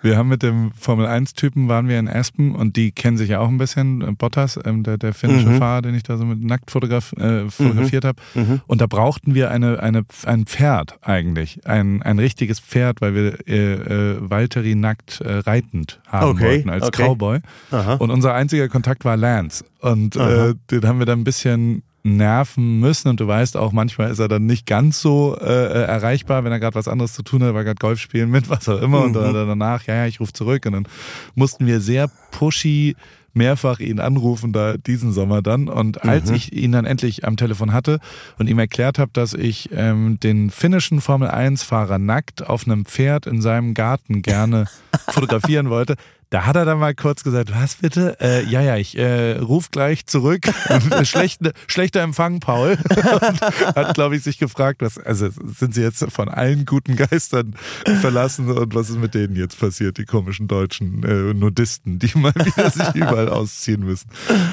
[0.02, 3.48] Wir haben mit dem Formel-1-Typen waren wir in Aspen und die kennen sich ja auch
[3.48, 4.00] ein bisschen.
[4.00, 5.58] Äh, Bottas, ähm, der, der finnische mhm.
[5.58, 8.08] Fahrer, den ich da so mit nackt fotograf, äh, fotografiert mhm.
[8.08, 8.22] habe.
[8.34, 8.60] Mhm.
[8.66, 11.60] Und da brauchten wir eine, eine, ein Pferd eigentlich.
[11.66, 16.44] Ein, ein richtiges Pferd, weil wir äh, äh, Valtteri nackt äh, reitend haben okay.
[16.44, 17.04] wollten als okay.
[17.04, 17.40] Cowboy.
[17.70, 17.94] Aha.
[17.94, 19.64] Und unser einziger Kontakt war Lance.
[19.80, 24.10] Und äh, den haben wir dann ein bisschen nerven müssen und du weißt auch, manchmal
[24.10, 27.22] ist er dann nicht ganz so äh, äh erreichbar, wenn er gerade was anderes zu
[27.22, 29.04] tun hat, weil gerade Golf spielen mit, was auch immer mhm.
[29.06, 30.88] und dann danach, ja, ja, ich rufe zurück und dann
[31.34, 32.96] mussten wir sehr pushy
[33.32, 36.36] mehrfach ihn anrufen da diesen Sommer dann und als mhm.
[36.36, 38.00] ich ihn dann endlich am Telefon hatte
[38.38, 42.84] und ihm erklärt habe, dass ich ähm, den finnischen Formel 1 Fahrer nackt auf einem
[42.84, 44.66] Pferd in seinem Garten gerne
[45.08, 45.94] fotografieren wollte,
[46.30, 48.16] da hat er dann mal kurz gesagt, was bitte?
[48.20, 50.46] Äh, ja, ja, ich äh, ruf gleich zurück.
[51.02, 52.78] Schlechte, schlechter Empfang, Paul.
[52.88, 57.56] Und hat, glaube ich, sich gefragt, was, also sind sie jetzt von allen guten Geistern
[58.00, 62.34] verlassen und was ist mit denen jetzt passiert, die komischen deutschen äh, Nudisten, die mal
[62.34, 64.08] wieder sich überall ausziehen müssen.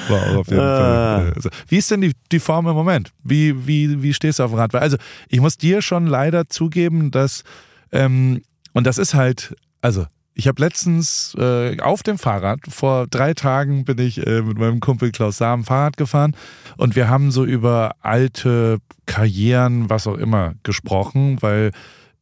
[0.08, 1.18] War auch auf jeden ah.
[1.18, 1.28] Fall.
[1.28, 3.12] Äh, also, wie ist denn die, die Form im Moment?
[3.22, 4.74] Wie, wie, wie stehst du auf dem Rad?
[4.74, 4.96] Also,
[5.28, 7.44] ich muss dir schon leider zugeben, dass,
[7.92, 10.06] ähm, und das ist halt, also
[10.38, 14.78] ich habe letztens äh, auf dem Fahrrad, vor drei Tagen bin ich äh, mit meinem
[14.78, 16.36] Kumpel Klaus Samen Fahrrad gefahren
[16.76, 21.72] und wir haben so über alte Karrieren, was auch immer, gesprochen, weil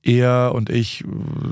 [0.03, 1.05] er und ich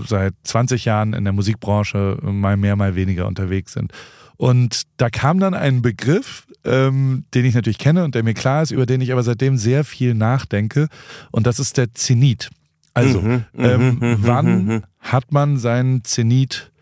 [0.07, 3.93] seit 20 Jahren in der Musikbranche mal mehr, mal weniger unterwegs sind.
[4.39, 8.62] Und da kam dann ein Begriff, ähm, den ich natürlich kenne und der mir klar
[8.62, 10.89] ist, über den ich aber seitdem sehr viel nachdenke.
[11.31, 12.49] Und das ist der Zenit.
[12.95, 14.82] Also, mhm, ähm, mhm, mhm wann mhm.
[15.01, 16.72] hat man seinen Zenit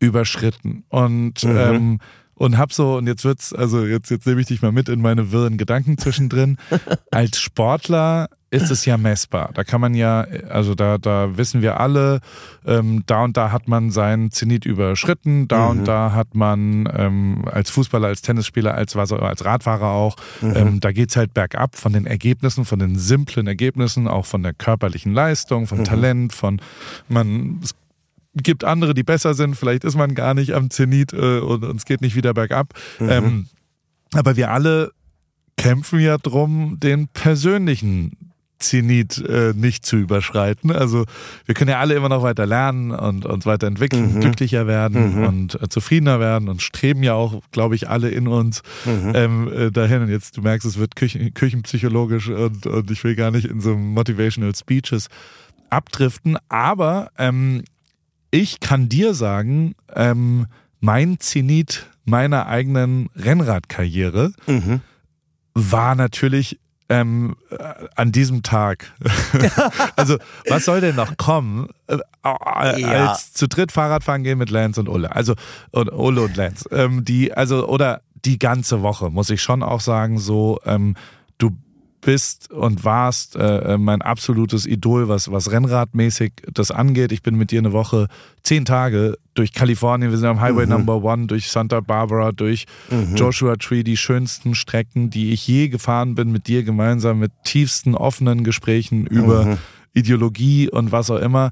[0.00, 0.84] überschritten?
[0.88, 1.56] Und, mhm.
[1.56, 1.98] ähm,
[2.34, 5.00] und hab so, und jetzt wird's, also jetzt, jetzt nehme ich dich mal mit in
[5.00, 6.58] meine wirren Gedanken zwischendrin.
[7.12, 9.50] Als Sportler ist es ja messbar.
[9.54, 12.20] Da kann man ja, also da, da wissen wir alle,
[12.66, 15.70] ähm, da und da hat man seinen Zenit überschritten, da mhm.
[15.70, 20.52] und da hat man ähm, als Fußballer, als Tennisspieler, als, als Radfahrer auch, mhm.
[20.54, 24.52] ähm, da geht's halt bergab von den Ergebnissen, von den simplen Ergebnissen, auch von der
[24.52, 25.84] körperlichen Leistung, vom mhm.
[25.84, 26.60] Talent, von
[27.08, 27.74] man, es
[28.34, 31.86] gibt andere, die besser sind, vielleicht ist man gar nicht am Zenit äh, und es
[31.86, 32.74] geht nicht wieder bergab.
[33.00, 33.08] Mhm.
[33.08, 33.46] Ähm,
[34.12, 34.90] aber wir alle
[35.56, 38.31] kämpfen ja drum, den persönlichen
[38.62, 40.70] Zenit äh, nicht zu überschreiten.
[40.70, 41.04] Also
[41.44, 44.20] wir können ja alle immer noch weiter lernen und uns weiterentwickeln, mhm.
[44.20, 45.26] glücklicher werden mhm.
[45.26, 49.12] und äh, zufriedener werden und streben ja auch, glaube ich, alle in uns mhm.
[49.14, 50.02] ähm, äh, dahin.
[50.02, 53.60] Und jetzt, du merkst, es wird Küchen, küchenpsychologisch und, und ich will gar nicht in
[53.60, 55.08] so Motivational Speeches
[55.70, 57.62] abdriften, aber ähm,
[58.30, 60.46] ich kann dir sagen, ähm,
[60.80, 64.80] mein Zenit meiner eigenen Rennradkarriere mhm.
[65.54, 66.58] war natürlich
[66.92, 67.56] ähm, äh,
[67.96, 68.92] an diesem Tag.
[69.96, 70.18] also,
[70.48, 73.08] was soll denn noch kommen, äh, äh, ja.
[73.08, 75.14] als zu dritt Fahrradfahren gehen mit Lance und Ulle?
[75.14, 75.34] Also,
[75.70, 76.68] und Ulle und Lance.
[76.70, 80.94] Ähm, die, also, oder die ganze Woche, muss ich schon auch sagen, so, ähm,
[81.38, 81.56] du
[82.02, 87.12] bist und warst äh, mein absolutes Idol, was, was Rennradmäßig das angeht.
[87.12, 88.08] Ich bin mit dir eine Woche,
[88.42, 90.72] zehn Tage durch Kalifornien, wir sind am Highway mhm.
[90.72, 93.14] Number One, durch Santa Barbara, durch mhm.
[93.16, 97.94] Joshua Tree, die schönsten Strecken, die ich je gefahren bin, mit dir gemeinsam, mit tiefsten
[97.94, 99.58] offenen Gesprächen über mhm.
[99.94, 101.50] Ideologie und was auch immer.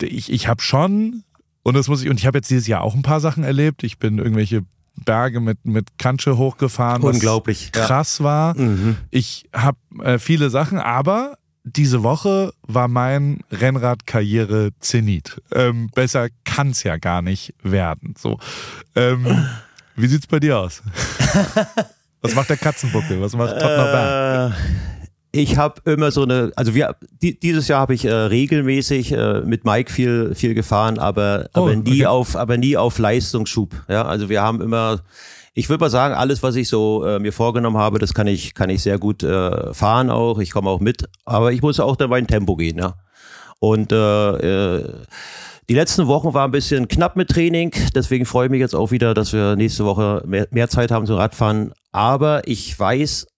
[0.00, 1.24] Ich, ich habe schon,
[1.62, 3.82] und das muss ich, und ich habe jetzt dieses Jahr auch ein paar Sachen erlebt.
[3.82, 4.62] Ich bin irgendwelche
[5.04, 7.02] Berge mit, mit Kantsche hochgefahren.
[7.02, 7.72] Unglaublich.
[7.72, 8.24] krass ja.
[8.24, 8.56] war.
[8.58, 8.96] Mhm.
[9.10, 15.40] Ich habe äh, viele Sachen, aber diese Woche war mein Rennradkarriere Zenit.
[15.52, 18.14] Ähm, besser kann es ja gar nicht werden.
[18.18, 18.38] So.
[18.96, 19.46] Ähm,
[19.96, 20.82] wie sieht's bei dir aus?
[22.22, 23.20] Was macht der Katzenbuckel?
[23.20, 24.52] Was macht Tottenham Berg?
[24.52, 24.99] Äh,
[25.32, 29.42] ich habe immer so eine, also wir, die, dieses Jahr habe ich äh, regelmäßig äh,
[29.42, 32.06] mit Mike viel, viel gefahren, aber, oh, aber nie okay.
[32.06, 33.74] auf, aber nie auf Leistungsschub.
[33.88, 35.00] Ja, also wir haben immer,
[35.54, 38.54] ich würde mal sagen, alles, was ich so äh, mir vorgenommen habe, das kann ich,
[38.54, 40.40] kann ich sehr gut äh, fahren auch.
[40.40, 42.94] Ich komme auch mit, aber ich muss auch dann mein Tempo gehen, ja.
[43.60, 44.92] Und äh, äh,
[45.68, 48.90] die letzten Wochen war ein bisschen knapp mit Training, deswegen freue ich mich jetzt auch
[48.90, 51.72] wieder, dass wir nächste Woche mehr, mehr Zeit haben zum Radfahren.
[51.92, 53.28] Aber ich weiß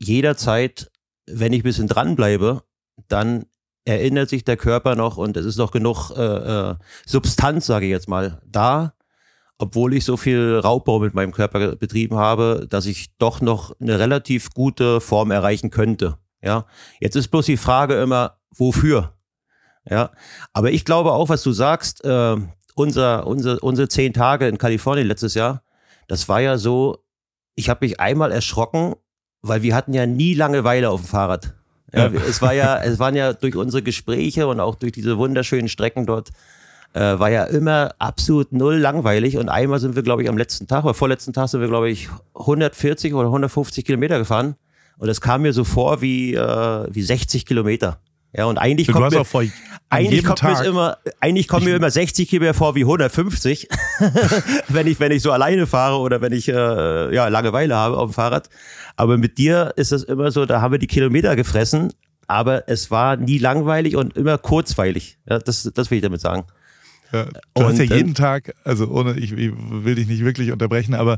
[0.00, 0.88] jederzeit,
[1.26, 2.62] wenn ich ein bisschen dranbleibe,
[3.08, 3.46] dann
[3.84, 6.74] erinnert sich der Körper noch und es ist noch genug äh, äh,
[7.06, 8.94] Substanz, sage ich jetzt mal, da,
[9.58, 13.98] obwohl ich so viel Raubbau mit meinem Körper betrieben habe, dass ich doch noch eine
[13.98, 16.18] relativ gute Form erreichen könnte.
[16.42, 16.66] Ja,
[17.00, 19.14] jetzt ist bloß die Frage immer, wofür?
[19.88, 20.10] Ja,
[20.52, 22.36] aber ich glaube auch, was du sagst, äh,
[22.74, 25.62] unser, unser, unsere zehn Tage in Kalifornien letztes Jahr,
[26.08, 27.04] das war ja so,
[27.54, 28.96] ich habe mich einmal erschrocken,
[29.48, 31.54] weil wir hatten ja nie Langeweile auf dem Fahrrad.
[31.92, 32.20] Ja, ja.
[32.28, 36.06] Es war ja, es waren ja durch unsere Gespräche und auch durch diese wunderschönen Strecken
[36.06, 36.30] dort,
[36.92, 39.36] äh, war ja immer absolut null langweilig.
[39.36, 41.90] Und einmal sind wir, glaube ich, am letzten Tag oder vorletzten Tag sind wir, glaube
[41.90, 44.56] ich, 140 oder 150 Kilometer gefahren.
[44.98, 47.98] Und es kam mir so vor wie, äh, wie 60 Kilometer.
[48.36, 49.24] Ja, und eigentlich kommt, mir,
[49.88, 53.66] eigentlich kommt mir immer, eigentlich kommt mir immer 60 Kilometer vor wie 150,
[54.68, 58.10] wenn ich, wenn ich so alleine fahre oder wenn ich, äh, ja, Langeweile habe auf
[58.10, 58.50] dem Fahrrad.
[58.96, 61.94] Aber mit dir ist das immer so, da haben wir die Kilometer gefressen,
[62.26, 65.18] aber es war nie langweilig und immer kurzweilig.
[65.28, 66.44] Ja, das, das will ich damit sagen.
[67.16, 70.52] Ja, du und, hast ja jeden Tag, also ohne, ich, ich, will dich nicht wirklich
[70.52, 71.16] unterbrechen, aber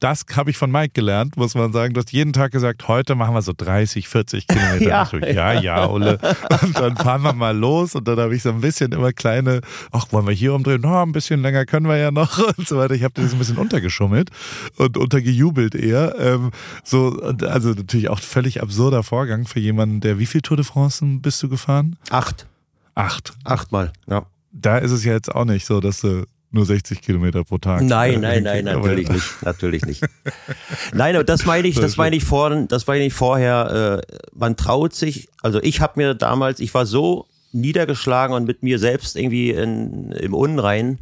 [0.00, 1.94] das habe ich von Mike gelernt, muss man sagen.
[1.94, 4.84] Du hast jeden Tag gesagt, heute machen wir so 30, 40 Kilometer.
[5.32, 6.18] ja, ja, ja, Ole.
[6.62, 9.60] Und dann fahren wir mal los und dann habe ich so ein bisschen immer kleine,
[9.90, 10.80] ach, wollen wir hier umdrehen?
[10.80, 12.94] No, ein bisschen länger können wir ja noch und so weiter.
[12.94, 14.30] Ich habe das ein bisschen untergeschummelt
[14.76, 16.14] und untergejubelt eher.
[16.18, 16.50] Ähm,
[16.84, 21.04] so, also natürlich auch völlig absurder Vorgang für jemanden, der, wie viel Tour de France
[21.04, 21.96] bist du gefahren?
[22.10, 22.46] Acht.
[22.94, 23.32] Acht.
[23.44, 27.44] Achtmal, ja da ist es ja jetzt auch nicht so, dass du nur 60 Kilometer
[27.44, 27.82] pro Tag.
[27.82, 30.02] Nein, nein, nein, natürlich nicht, natürlich nicht.
[30.94, 34.02] Nein, aber das meine ich, das meine ich vorhin, das meine ich vorher.
[34.08, 35.28] Äh, man traut sich.
[35.42, 40.12] Also ich habe mir damals, ich war so niedergeschlagen und mit mir selbst irgendwie in,
[40.12, 40.98] im Unrein,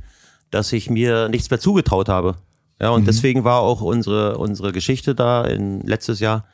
[0.50, 2.36] dass ich mir nichts mehr zugetraut habe.
[2.80, 3.06] Ja, und mhm.
[3.06, 6.44] deswegen war auch unsere unsere Geschichte da in letztes Jahr,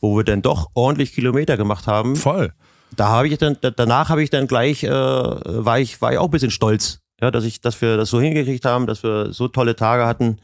[0.00, 2.16] wo wir dann doch ordentlich Kilometer gemacht haben.
[2.16, 2.52] Voll
[2.96, 6.26] da habe ich dann, danach habe ich dann gleich, äh, war ich, war ich auch
[6.26, 9.48] ein bisschen stolz, ja, dass ich, dass wir das so hingekriegt haben, dass wir so
[9.48, 10.38] tolle Tage hatten.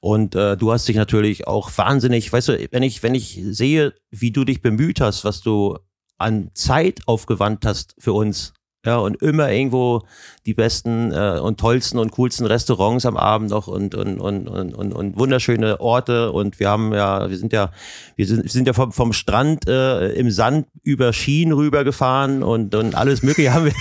[0.00, 3.94] Und äh, du hast dich natürlich auch wahnsinnig, weißt du, wenn ich, wenn ich sehe,
[4.10, 5.78] wie du dich bemüht hast, was du
[6.18, 8.52] an Zeit aufgewandt hast für uns,
[8.86, 10.04] Ja, und immer irgendwo
[10.46, 14.74] die besten äh, und tollsten und coolsten Restaurants am Abend noch und, und, und, und,
[14.74, 16.30] und, und wunderschöne Orte.
[16.30, 17.72] Und wir haben ja, wir sind ja,
[18.14, 22.76] wir sind, wir sind ja vom, vom Strand äh, im Sand über Schienen rübergefahren und,
[22.76, 23.72] und alles mögliche haben wir.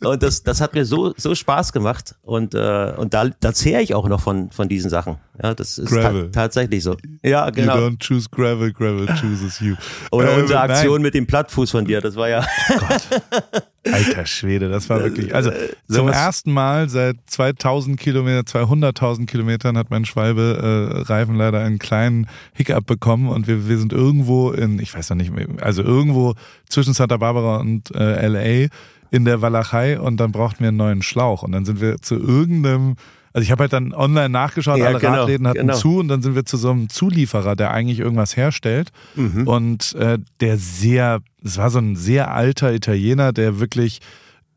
[0.10, 2.16] und das, das hat mir so, so Spaß gemacht.
[2.22, 5.18] Und, äh, und da, da zehre ich auch noch von, von diesen Sachen.
[5.40, 6.96] Ja, das ist ta tatsächlich so.
[7.22, 7.76] Ja, genau.
[7.76, 9.76] You don't choose gravel, gravel chooses you.
[10.10, 11.02] Oder äh, unsere Aktion nein.
[11.02, 12.44] mit dem Plattfuß von dir, das war ja.
[12.70, 13.62] Oh Gott.
[13.90, 15.34] Alter Schwede, das war wirklich.
[15.34, 15.50] Also
[15.88, 21.78] zum ersten Mal seit 2000 Kilometern, 200.000 Kilometern hat mein Schwalbe äh, Reifen leider einen
[21.78, 25.82] kleinen Hiccup bekommen und wir, wir sind irgendwo in, ich weiß noch nicht mehr, also
[25.82, 26.34] irgendwo
[26.68, 28.68] zwischen Santa Barbara und äh, LA
[29.10, 32.16] in der Walachei und dann brauchten wir einen neuen Schlauch und dann sind wir zu
[32.16, 32.96] irgendeinem
[33.38, 35.76] also ich habe halt dann online nachgeschaut, ja, alle genau, Radläden hatten genau.
[35.76, 39.46] zu und dann sind wir zu so einem Zulieferer, der eigentlich irgendwas herstellt mhm.
[39.46, 44.00] und äh, der sehr, es war so ein sehr alter Italiener, der wirklich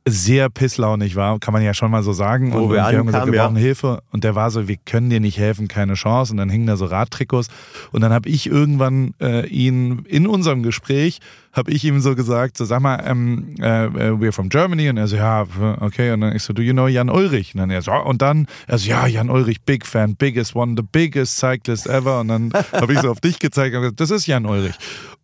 [0.08, 2.54] sehr pisslaunig war, kann man ja schon mal so sagen.
[2.54, 4.02] Wo und wir, haben gesagt, wir brauchen Hilfe.
[4.12, 6.34] Und der war so, wir können dir nicht helfen, keine Chance.
[6.34, 7.50] Und dann hingen da so Radtrikots.
[7.92, 11.20] Und dann habe ich irgendwann äh, ihn in unserem Gespräch,
[11.54, 14.90] habe ich ihm so gesagt, so sag mal, ähm, äh, äh, we're from Germany.
[14.90, 15.46] Und er so, ja,
[15.82, 16.12] okay.
[16.14, 17.54] Und dann ich so, do you know Jan Ulrich?
[17.54, 20.74] Und dann er so, und dann, er so, ja, Jan Ulrich, big fan, biggest one,
[20.76, 22.22] the biggest cyclist ever.
[22.22, 24.76] Und dann habe ich so auf dich gezeigt und gesagt, das ist Jan Ulrich.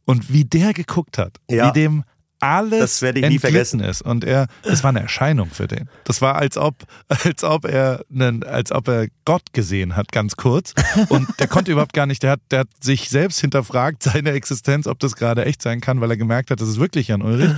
[0.05, 1.67] Und wie der geguckt hat, ja.
[1.67, 2.03] wie dem
[2.39, 3.79] alles das werde ich nie vergessen.
[3.79, 4.01] ist.
[4.01, 5.89] Und er das war eine Erscheinung für den.
[6.03, 6.75] Das war als ob
[7.07, 10.73] als ob er einen, als ob er Gott gesehen hat ganz kurz.
[11.09, 14.87] Und der konnte überhaupt gar nicht der hat der hat sich selbst hinterfragt seine Existenz
[14.87, 17.51] ob das gerade echt sein kann weil er gemerkt hat das ist wirklich Jan Ulrich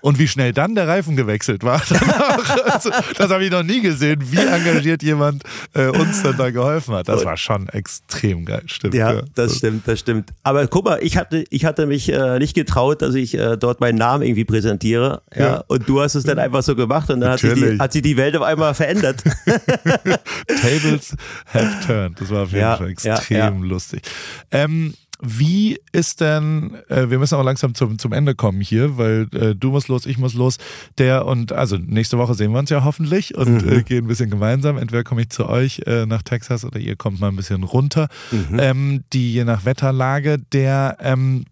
[0.00, 1.82] und wie schnell dann der Reifen gewechselt war,
[2.64, 5.42] also, das habe ich noch nie gesehen, wie engagiert jemand
[5.74, 7.08] äh, uns dann da geholfen hat.
[7.08, 8.94] Das war schon extrem geil, stimmt.
[8.94, 9.22] Ja, ja.
[9.34, 10.30] das stimmt, das stimmt.
[10.42, 13.80] Aber guck mal, ich hatte, ich hatte mich äh, nicht getraut, dass ich äh, dort
[13.80, 15.22] meinen Namen irgendwie präsentiere.
[15.34, 15.64] Ja, ja.
[15.66, 18.02] Und du hast es dann einfach so gemacht und dann hat sich, die, hat sich
[18.02, 19.22] die Welt auf einmal verändert.
[20.46, 22.20] Tables have turned.
[22.20, 24.02] Das war auf jeden Fall extrem lustig.
[24.50, 29.26] Ähm, wie ist denn, äh, wir müssen auch langsam zum, zum Ende kommen hier, weil
[29.32, 30.58] äh, du musst los, ich muss los.
[30.98, 33.72] Der und also nächste Woche sehen wir uns ja hoffentlich und mhm.
[33.72, 34.78] äh, gehen ein bisschen gemeinsam.
[34.78, 38.08] Entweder komme ich zu euch äh, nach Texas oder ihr kommt mal ein bisschen runter.
[38.30, 38.58] Mhm.
[38.60, 41.44] Ähm, die je nach Wetterlage, der ähm,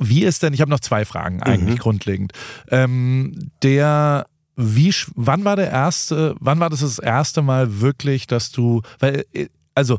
[0.00, 1.82] wie ist denn, ich habe noch zwei Fragen eigentlich mhm.
[1.82, 2.32] grundlegend.
[2.70, 4.26] Ähm, der
[4.56, 9.24] wie, wann war der erste, wann war das das erste Mal wirklich, dass du, weil,
[9.32, 9.98] äh, also,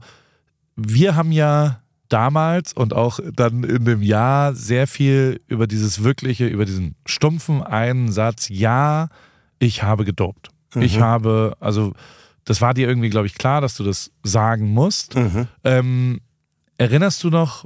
[0.78, 6.48] wir haben ja damals und auch dann in dem Jahr sehr viel über dieses wirkliche,
[6.48, 9.08] über diesen stumpfen einen Satz, ja,
[9.60, 10.50] ich habe gedopt.
[10.74, 10.82] Mhm.
[10.82, 11.94] Ich habe, also
[12.44, 15.16] das war dir irgendwie, glaube ich, klar, dass du das sagen musst.
[15.16, 15.48] Mhm.
[15.64, 16.22] Ähm,
[16.78, 17.66] erinnerst du noch,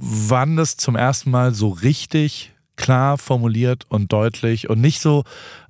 [0.00, 5.24] wann das zum ersten Mal so richtig klar formuliert und deutlich und nicht so,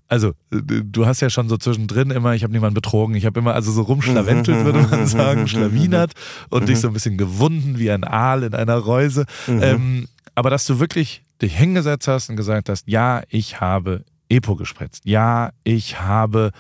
[0.09, 3.55] also du hast ja schon so zwischendrin immer, ich habe niemanden betrogen, ich habe immer
[3.55, 6.13] also so rumschlawentelt, würde man sagen, schlawinert
[6.49, 9.27] und dich so ein bisschen gewunden wie ein Aal in einer Reuse.
[9.47, 9.63] Mhm.
[9.63, 14.57] Ähm, aber dass du wirklich dich hingesetzt hast und gesagt hast, ja, ich habe Epo
[14.57, 16.53] gespritzt, ja, ich habe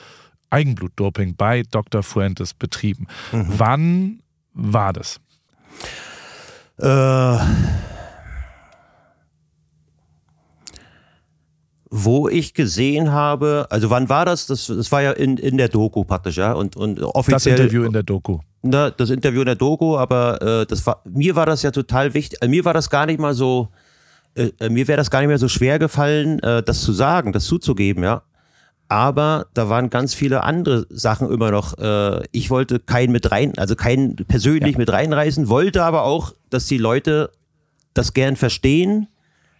[0.51, 2.03] Eigenblutdoping bei Dr.
[2.03, 3.07] Fuentes betrieben.
[3.33, 3.47] Mhm.
[3.49, 4.21] Wann
[4.55, 5.21] war das?
[6.79, 7.39] Äh
[11.91, 14.47] wo ich gesehen habe, also wann war das?
[14.47, 16.53] Das, das war ja in, in der Doku praktisch, ja.
[16.53, 17.57] Und, und offiziell.
[17.57, 18.39] Das Interview in der Doku.
[18.63, 22.15] Na, das Interview in der Doku, aber äh, das war, mir war das ja total
[22.15, 22.43] wichtig.
[22.43, 23.69] Äh, mir war das gar nicht mal so,
[24.35, 27.33] äh, äh, mir wäre das gar nicht mehr so schwer gefallen, äh, das zu sagen,
[27.33, 28.23] das zuzugeben, ja.
[28.91, 31.77] Aber da waren ganz viele andere Sachen immer noch.
[31.79, 34.79] Äh, ich wollte keinen mit rein, also keinen persönlich ja.
[34.79, 37.31] mit reinreißen, wollte aber auch, dass die Leute
[37.93, 39.09] das gern verstehen,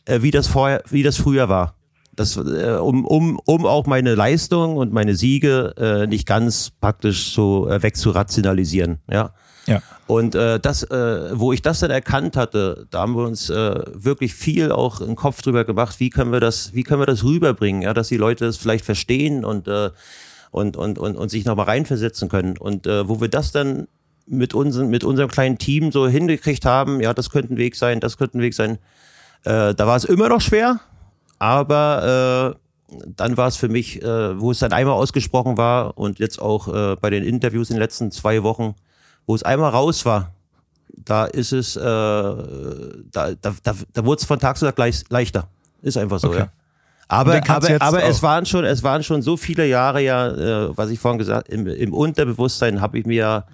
[0.07, 1.75] äh, wie das vorher, wie das früher war.
[2.19, 7.33] Das, äh, um, um, um auch meine Leistung und meine Siege äh, nicht ganz praktisch
[7.33, 8.99] so äh, wegzurationalisieren.
[9.11, 9.33] Ja.
[9.67, 9.83] Ja.
[10.07, 13.83] Und äh, das, äh, wo ich das dann erkannt hatte, da haben wir uns äh,
[13.93, 17.23] wirklich viel auch im Kopf drüber gemacht, wie können wir das, wie können wir das
[17.23, 19.91] rüberbringen, ja, dass die Leute das vielleicht verstehen und äh,
[20.51, 22.57] und und und, und sich nochmal reinversetzen können.
[22.57, 23.89] Und äh, wo wir das dann
[24.27, 28.01] mit unseren, mit unserem kleinen Team so hingekriegt haben, ja, das könnte ein Weg sein,
[28.01, 28.79] das könnte ein Weg sein.
[29.45, 30.81] Äh, da war es immer noch schwer,
[31.39, 36.19] aber äh, dann war es für mich, äh, wo es dann einmal ausgesprochen war und
[36.19, 38.75] jetzt auch äh, bei den Interviews in den letzten zwei Wochen,
[39.27, 40.33] wo es einmal raus war,
[41.05, 45.05] da ist es, äh, da, da, da, da wurde es von Tag zu Tag gleich,
[45.11, 45.49] leichter.
[45.83, 46.39] Ist einfach so, okay.
[46.39, 46.49] ja.
[47.11, 50.91] Aber, aber, aber es waren schon, es waren schon so viele Jahre ja, äh, was
[50.91, 53.45] ich vorhin gesagt, im, im Unterbewusstsein habe ich mir,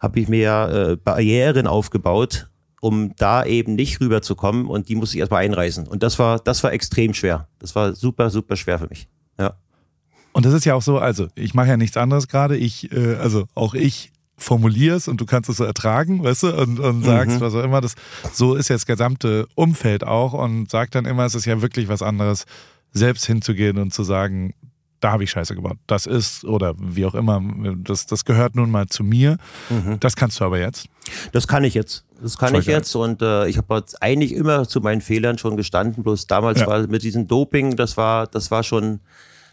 [0.00, 2.49] habe ich mir äh, Barrieren aufgebaut,
[2.80, 5.86] um da eben nicht rüberzukommen und die musste ich erstmal einreißen.
[5.86, 7.46] Und das war, das war extrem schwer.
[7.58, 9.08] Das war super, super schwer für mich.
[9.38, 9.54] Ja.
[10.32, 12.56] Und das ist ja auch so, also ich mache ja nichts anderes gerade.
[12.56, 16.80] Ich, äh, also auch ich formulierst und du kannst es so ertragen, weißt du, und,
[16.80, 17.40] und sagst, mhm.
[17.40, 17.82] was auch immer.
[17.82, 17.94] Das,
[18.32, 21.88] so ist jetzt das gesamte Umfeld auch und sagt dann immer, es ist ja wirklich
[21.88, 22.46] was anderes,
[22.92, 24.54] selbst hinzugehen und zu sagen,
[25.00, 25.78] da habe ich Scheiße gebaut.
[25.86, 27.42] Das ist, oder wie auch immer,
[27.78, 29.38] das, das gehört nun mal zu mir.
[29.70, 29.98] Mhm.
[29.98, 30.86] Das kannst du aber jetzt.
[31.32, 32.04] Das kann ich jetzt.
[32.22, 32.76] Das kann Voll ich geil.
[32.76, 36.02] jetzt und äh, ich habe eigentlich immer zu meinen Fehlern schon gestanden.
[36.02, 36.66] Bloß damals ja.
[36.66, 39.00] war mit diesem Doping, das war, das war schon,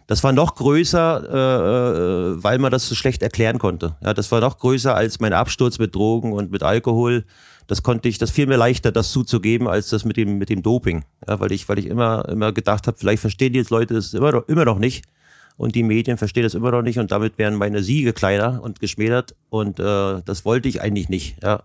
[0.05, 3.95] das war noch größer, äh, äh, weil man das so schlecht erklären konnte.
[4.03, 7.23] Ja, das war noch größer als mein Absturz mit Drogen und mit Alkohol.
[7.67, 10.61] Das konnte ich, das fiel mir leichter, das zuzugeben, als das mit dem mit dem
[10.61, 11.05] Doping.
[11.25, 14.13] Ja, weil ich, weil ich immer immer gedacht habe, vielleicht verstehen die jetzt Leute das
[14.13, 15.05] immer noch, immer noch nicht
[15.57, 18.79] und die Medien verstehen das immer noch nicht und damit werden meine Siege kleiner und
[18.79, 21.43] geschmälert und äh, das wollte ich eigentlich nicht.
[21.43, 21.63] Ja.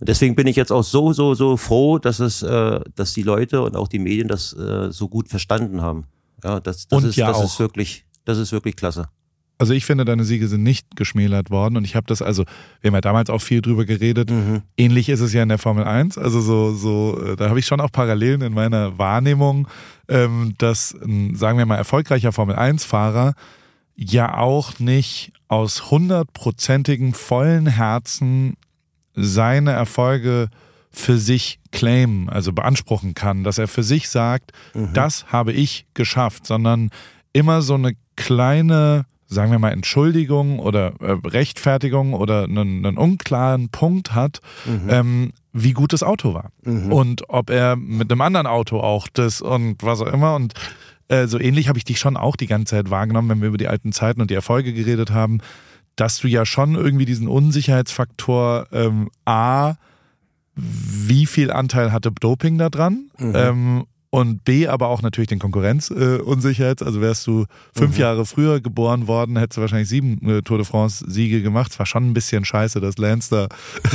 [0.00, 3.22] Und deswegen bin ich jetzt auch so so so froh, dass es, äh, dass die
[3.22, 6.06] Leute und auch die Medien das äh, so gut verstanden haben.
[6.42, 7.44] Ja, das, das, und ist, ja das auch.
[7.44, 9.08] ist wirklich, das ist wirklich klasse.
[9.58, 12.44] Also ich finde, deine Siege sind nicht geschmälert worden und ich habe das, also
[12.80, 14.30] wir haben ja damals auch viel drüber geredet.
[14.30, 14.62] Mhm.
[14.76, 16.18] Ähnlich ist es ja in der Formel 1.
[16.18, 19.66] Also so, so, äh, da habe ich schon auch Parallelen in meiner Wahrnehmung,
[20.08, 23.34] ähm, dass ein, sagen wir mal, erfolgreicher Formel 1-Fahrer
[23.94, 28.56] ja auch nicht aus hundertprozentigen vollen Herzen
[29.14, 30.48] seine Erfolge
[30.90, 34.92] für sich claimen, also beanspruchen kann, dass er für sich sagt, mhm.
[34.92, 36.90] das habe ich geschafft, sondern
[37.32, 43.68] immer so eine kleine, sagen wir mal, Entschuldigung oder äh, Rechtfertigung oder einen, einen, unklaren
[43.70, 44.88] Punkt hat, mhm.
[44.88, 46.50] ähm, wie gut das Auto war.
[46.64, 46.92] Mhm.
[46.92, 50.34] Und ob er mit einem anderen Auto auch das und was auch immer.
[50.34, 50.54] Und
[51.08, 53.58] äh, so ähnlich habe ich dich schon auch die ganze Zeit wahrgenommen, wenn wir über
[53.58, 55.40] die alten Zeiten und die Erfolge geredet haben,
[55.96, 59.74] dass du ja schon irgendwie diesen Unsicherheitsfaktor ähm, A
[60.56, 63.10] wie viel Anteil hatte Doping da dran?
[63.18, 63.32] Mhm.
[63.34, 66.80] Ähm, und B, aber auch natürlich den Konkurrenzunsicherheit.
[66.80, 67.44] Äh, also wärst du
[67.74, 68.00] fünf mhm.
[68.00, 71.72] Jahre früher geboren worden, hättest du wahrscheinlich sieben äh, Tour de France-Siege gemacht.
[71.72, 73.48] Es war schon ein bisschen scheiße, dass Lance da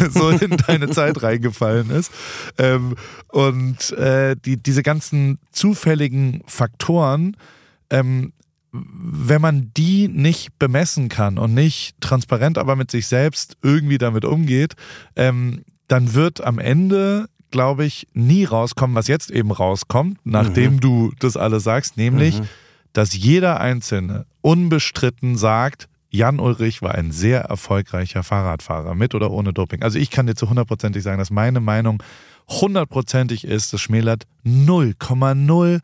[0.10, 2.12] so in deine Zeit reingefallen ist.
[2.58, 2.96] Ähm,
[3.30, 7.38] und äh, die, diese ganzen zufälligen Faktoren,
[7.90, 8.34] ähm,
[8.72, 14.24] wenn man die nicht bemessen kann und nicht transparent, aber mit sich selbst irgendwie damit
[14.24, 14.76] umgeht,
[15.16, 20.80] ähm, dann wird am Ende, glaube ich, nie rauskommen, was jetzt eben rauskommt, nachdem mhm.
[20.80, 22.48] du das alles sagst, nämlich, mhm.
[22.94, 29.54] dass jeder Einzelne unbestritten sagt, Jan Ulrich war ein sehr erfolgreicher Fahrradfahrer, mit oder ohne
[29.54, 29.82] Doping.
[29.82, 32.04] Also ich kann dir zu hundertprozentig sagen, dass meine Meinung
[32.50, 35.80] hundertprozentig ist, das schmälert 0,0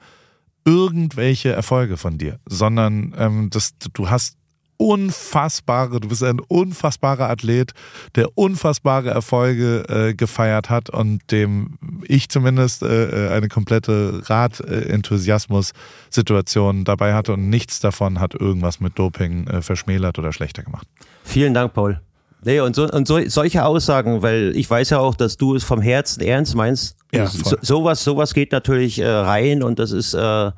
[0.66, 4.38] irgendwelche Erfolge von dir, sondern ähm, das, du hast
[4.78, 7.74] unfassbare, du bist ein unfassbarer Athlet,
[8.16, 16.86] der unfassbare Erfolge äh, gefeiert hat und dem ich zumindest äh, äh eine komplette Rad-Enthusiasmus-Situation
[16.86, 20.88] dabei hatte und nichts davon hat irgendwas mit Doping äh, verschmälert oder schlechter gemacht.
[21.24, 22.00] Vielen Dank, Paul.
[22.44, 25.64] Nee, und, so, und so, solche Aussagen, weil ich weiß ja auch, dass du es
[25.64, 26.96] vom Herzen ernst meinst.
[27.14, 30.52] Ja, so, sowas, sowas geht natürlich äh, rein und das ist äh,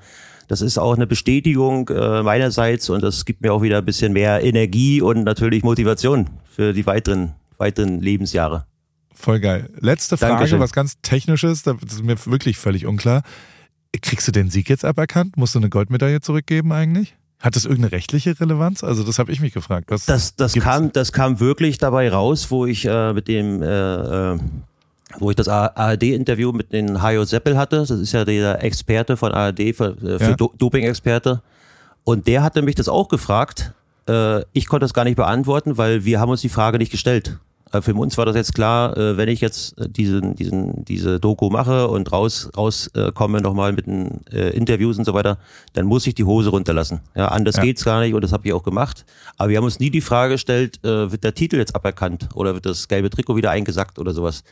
[0.49, 4.13] das ist auch eine Bestätigung äh, meinerseits und das gibt mir auch wieder ein bisschen
[4.13, 8.65] mehr Energie und natürlich Motivation für die weiteren, weiteren Lebensjahre.
[9.13, 9.69] Voll geil.
[9.79, 10.59] Letzte Frage, Dankeschön.
[10.59, 13.21] was ganz technisches, das ist mir wirklich völlig unklar.
[14.01, 15.37] Kriegst du den Sieg jetzt aberkannt?
[15.37, 17.15] Musst du eine Goldmedaille zurückgeben eigentlich?
[17.39, 18.83] Hat das irgendeine rechtliche Relevanz?
[18.83, 19.91] Also das habe ich mich gefragt.
[19.91, 24.33] Was das das kam das kam wirklich dabei raus, wo ich äh, mit dem äh,
[24.33, 24.39] äh,
[25.17, 27.77] wo ich das ARD-Interview mit den Hajo Seppel hatte.
[27.77, 30.47] Das ist ja der Experte von ARD für, äh, für ja.
[30.57, 31.41] Doping-Experte.
[32.03, 33.73] Und der hatte mich das auch gefragt.
[34.07, 37.39] Äh, ich konnte das gar nicht beantworten, weil wir haben uns die Frage nicht gestellt.
[37.71, 41.87] Äh, für uns war das jetzt klar, wenn ich jetzt diesen, diesen, diese Doku mache
[41.87, 45.39] und raus, rauskomme nochmal mit den Interviews und so weiter,
[45.73, 46.99] dann muss ich die Hose runterlassen.
[47.15, 47.63] Ja, anders ja.
[47.63, 49.05] geht's gar nicht und das habe ich auch gemacht.
[49.37, 52.67] Aber wir haben uns nie die Frage gestellt, wird der Titel jetzt aberkannt oder wird
[52.67, 54.43] das gelbe Trikot wieder eingesackt oder sowas.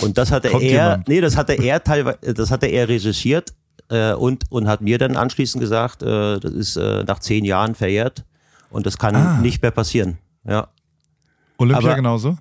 [0.00, 1.08] Und das hatte Kommt er, jemand.
[1.08, 3.52] nee, das hatte er teilweise, das hatte er recherchiert
[3.88, 7.74] äh, und, und hat mir dann anschließend gesagt, äh, das ist äh, nach zehn Jahren
[7.74, 8.24] verjährt
[8.70, 9.38] und das kann ah.
[9.40, 10.18] nicht mehr passieren.
[10.44, 10.68] Ja.
[11.58, 12.38] Olympia Aber genauso?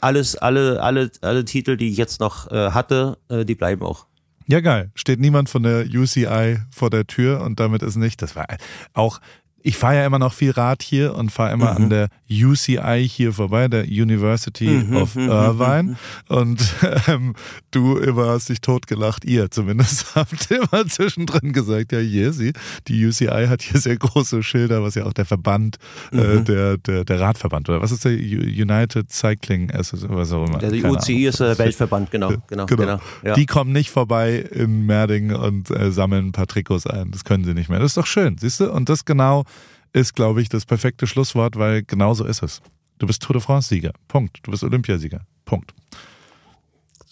[0.00, 4.06] Alles, alle, alle, alle Titel, die ich jetzt noch äh, hatte, äh, die bleiben auch.
[4.46, 4.90] Ja, geil.
[4.94, 8.20] Steht niemand von der UCI vor der Tür und damit ist nicht.
[8.20, 8.46] Das war
[8.94, 9.20] auch
[9.62, 11.76] ich fahre ja immer noch viel Rad hier und fahre immer mhm.
[11.76, 15.82] an der UCI hier vorbei, der University mhm, of mhm, Irvine.
[15.82, 15.96] Mhm.
[16.28, 16.74] Und
[17.08, 17.34] ähm,
[17.70, 22.52] du immer hast dich totgelacht, ihr zumindest habt immer zwischendrin gesagt, ja, sie,
[22.88, 25.76] die UCI hat hier sehr große Schilder, was ja auch der Verband,
[26.12, 26.44] äh, mhm.
[26.44, 30.58] der, der, der Radverband, oder was ist der United Cycling Association, was auch immer.
[30.58, 32.28] Der die UCI ist der Weltverband, genau.
[32.48, 32.82] genau, genau.
[32.82, 33.34] genau ja.
[33.34, 37.10] Die kommen nicht vorbei in Merding und äh, sammeln ein paar Trikots ein.
[37.10, 37.78] Das können sie nicht mehr.
[37.78, 38.70] Das ist doch schön, siehst du?
[38.70, 39.44] Und das genau
[39.92, 42.62] ist, glaube ich, das perfekte Schlusswort, weil genau so ist es.
[42.98, 43.92] Du bist Tour de France-Sieger.
[44.08, 44.38] Punkt.
[44.42, 45.22] Du bist Olympiasieger.
[45.44, 45.74] Punkt.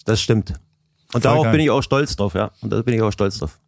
[0.05, 0.51] Das stimmt.
[0.51, 0.59] Und
[1.13, 1.53] Voll darauf geil.
[1.53, 2.51] bin ich auch stolz drauf, ja.
[2.61, 3.59] Und da bin ich auch stolz drauf.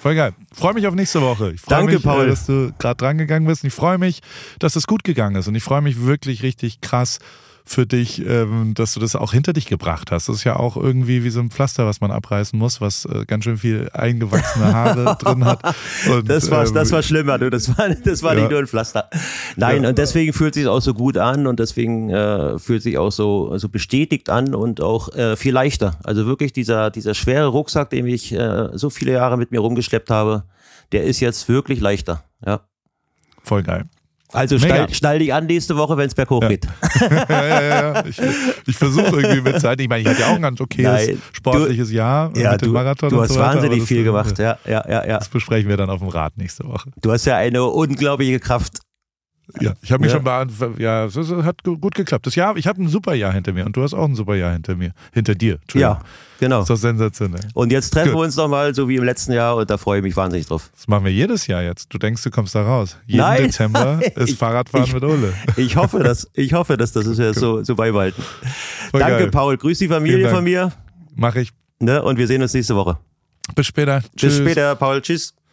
[0.00, 0.34] Voll geil.
[0.52, 1.54] Freue mich auf nächste Woche.
[1.68, 2.26] Danke, mich, äh, Paul.
[2.26, 3.62] dass du gerade drangegangen bist.
[3.62, 4.20] Und ich freue mich,
[4.58, 5.46] dass es gut gegangen ist.
[5.46, 7.20] Und ich freue mich wirklich richtig krass,
[7.64, 10.28] für dich, ähm, dass du das auch hinter dich gebracht hast.
[10.28, 13.24] Das ist ja auch irgendwie wie so ein Pflaster, was man abreißen muss, was äh,
[13.26, 15.62] ganz schön viel eingewachsene Haare drin hat.
[16.10, 17.50] Und, das, war, ähm, das war schlimmer, du.
[17.50, 18.40] Das war, das war ja.
[18.40, 19.08] nicht nur ein Pflaster.
[19.56, 19.90] Nein, ja.
[19.90, 23.56] und deswegen fühlt sich auch so gut an und deswegen äh, fühlt sich auch so,
[23.58, 25.98] so bestätigt an und auch äh, viel leichter.
[26.02, 30.10] Also wirklich dieser, dieser schwere Rucksack, den ich äh, so viele Jahre mit mir rumgeschleppt
[30.10, 30.44] habe,
[30.92, 32.24] der ist jetzt wirklich leichter.
[32.44, 32.60] Ja.
[33.42, 33.86] Voll geil.
[34.32, 36.48] Also schnall, schnall dich an nächste Woche, wenn es berghoch ja.
[36.48, 36.66] geht.
[37.28, 38.04] ja, ja, ja.
[38.06, 38.18] Ich,
[38.66, 39.80] ich versuche irgendwie mit Zeit.
[39.80, 42.62] Ich meine, ich hatte ja auch ein ganz okayes Nein, sportliches du, Jahr ja, mit
[42.62, 43.10] dem Marathon.
[43.10, 45.18] Du hast so wahnsinnig viel gemacht, ja, ja, ja, ja.
[45.18, 46.90] Das besprechen wir dann auf dem Rad nächste Woche.
[47.00, 48.78] Du hast ja eine unglaubliche Kraft.
[49.60, 50.18] Ja, ich habe mich ja.
[50.48, 52.26] schon ja, es hat gut geklappt.
[52.26, 54.34] Das Jahr, ich habe ein super Jahr hinter mir und du hast auch ein super
[54.34, 55.58] Jahr hinter mir, hinter dir.
[55.74, 56.00] Ja,
[56.38, 56.60] genau.
[56.60, 57.42] Das ist doch sensationell.
[57.52, 58.20] Und jetzt treffen Gut.
[58.20, 60.70] wir uns nochmal, so wie im letzten Jahr, und da freue ich mich wahnsinnig drauf.
[60.74, 61.92] Das machen wir jedes Jahr jetzt.
[61.92, 62.96] Du denkst, du kommst da raus.
[63.06, 65.32] Jeden Nein, Dezember ist Fahrradfahren ich, mit Ole.
[65.56, 68.22] Ich hoffe, dass, ich hoffe, dass das ist ja so, so beibehalten.
[68.90, 69.30] Voll Danke, geil.
[69.30, 69.56] Paul.
[69.56, 70.72] Grüß die Familie von mir.
[71.14, 71.50] Mach ich.
[71.80, 72.02] Ne?
[72.02, 72.98] Und wir sehen uns nächste Woche.
[73.54, 74.02] Bis später.
[74.16, 74.38] Tschüss.
[74.38, 75.02] Bis später, Paul.
[75.02, 75.34] Tschüss.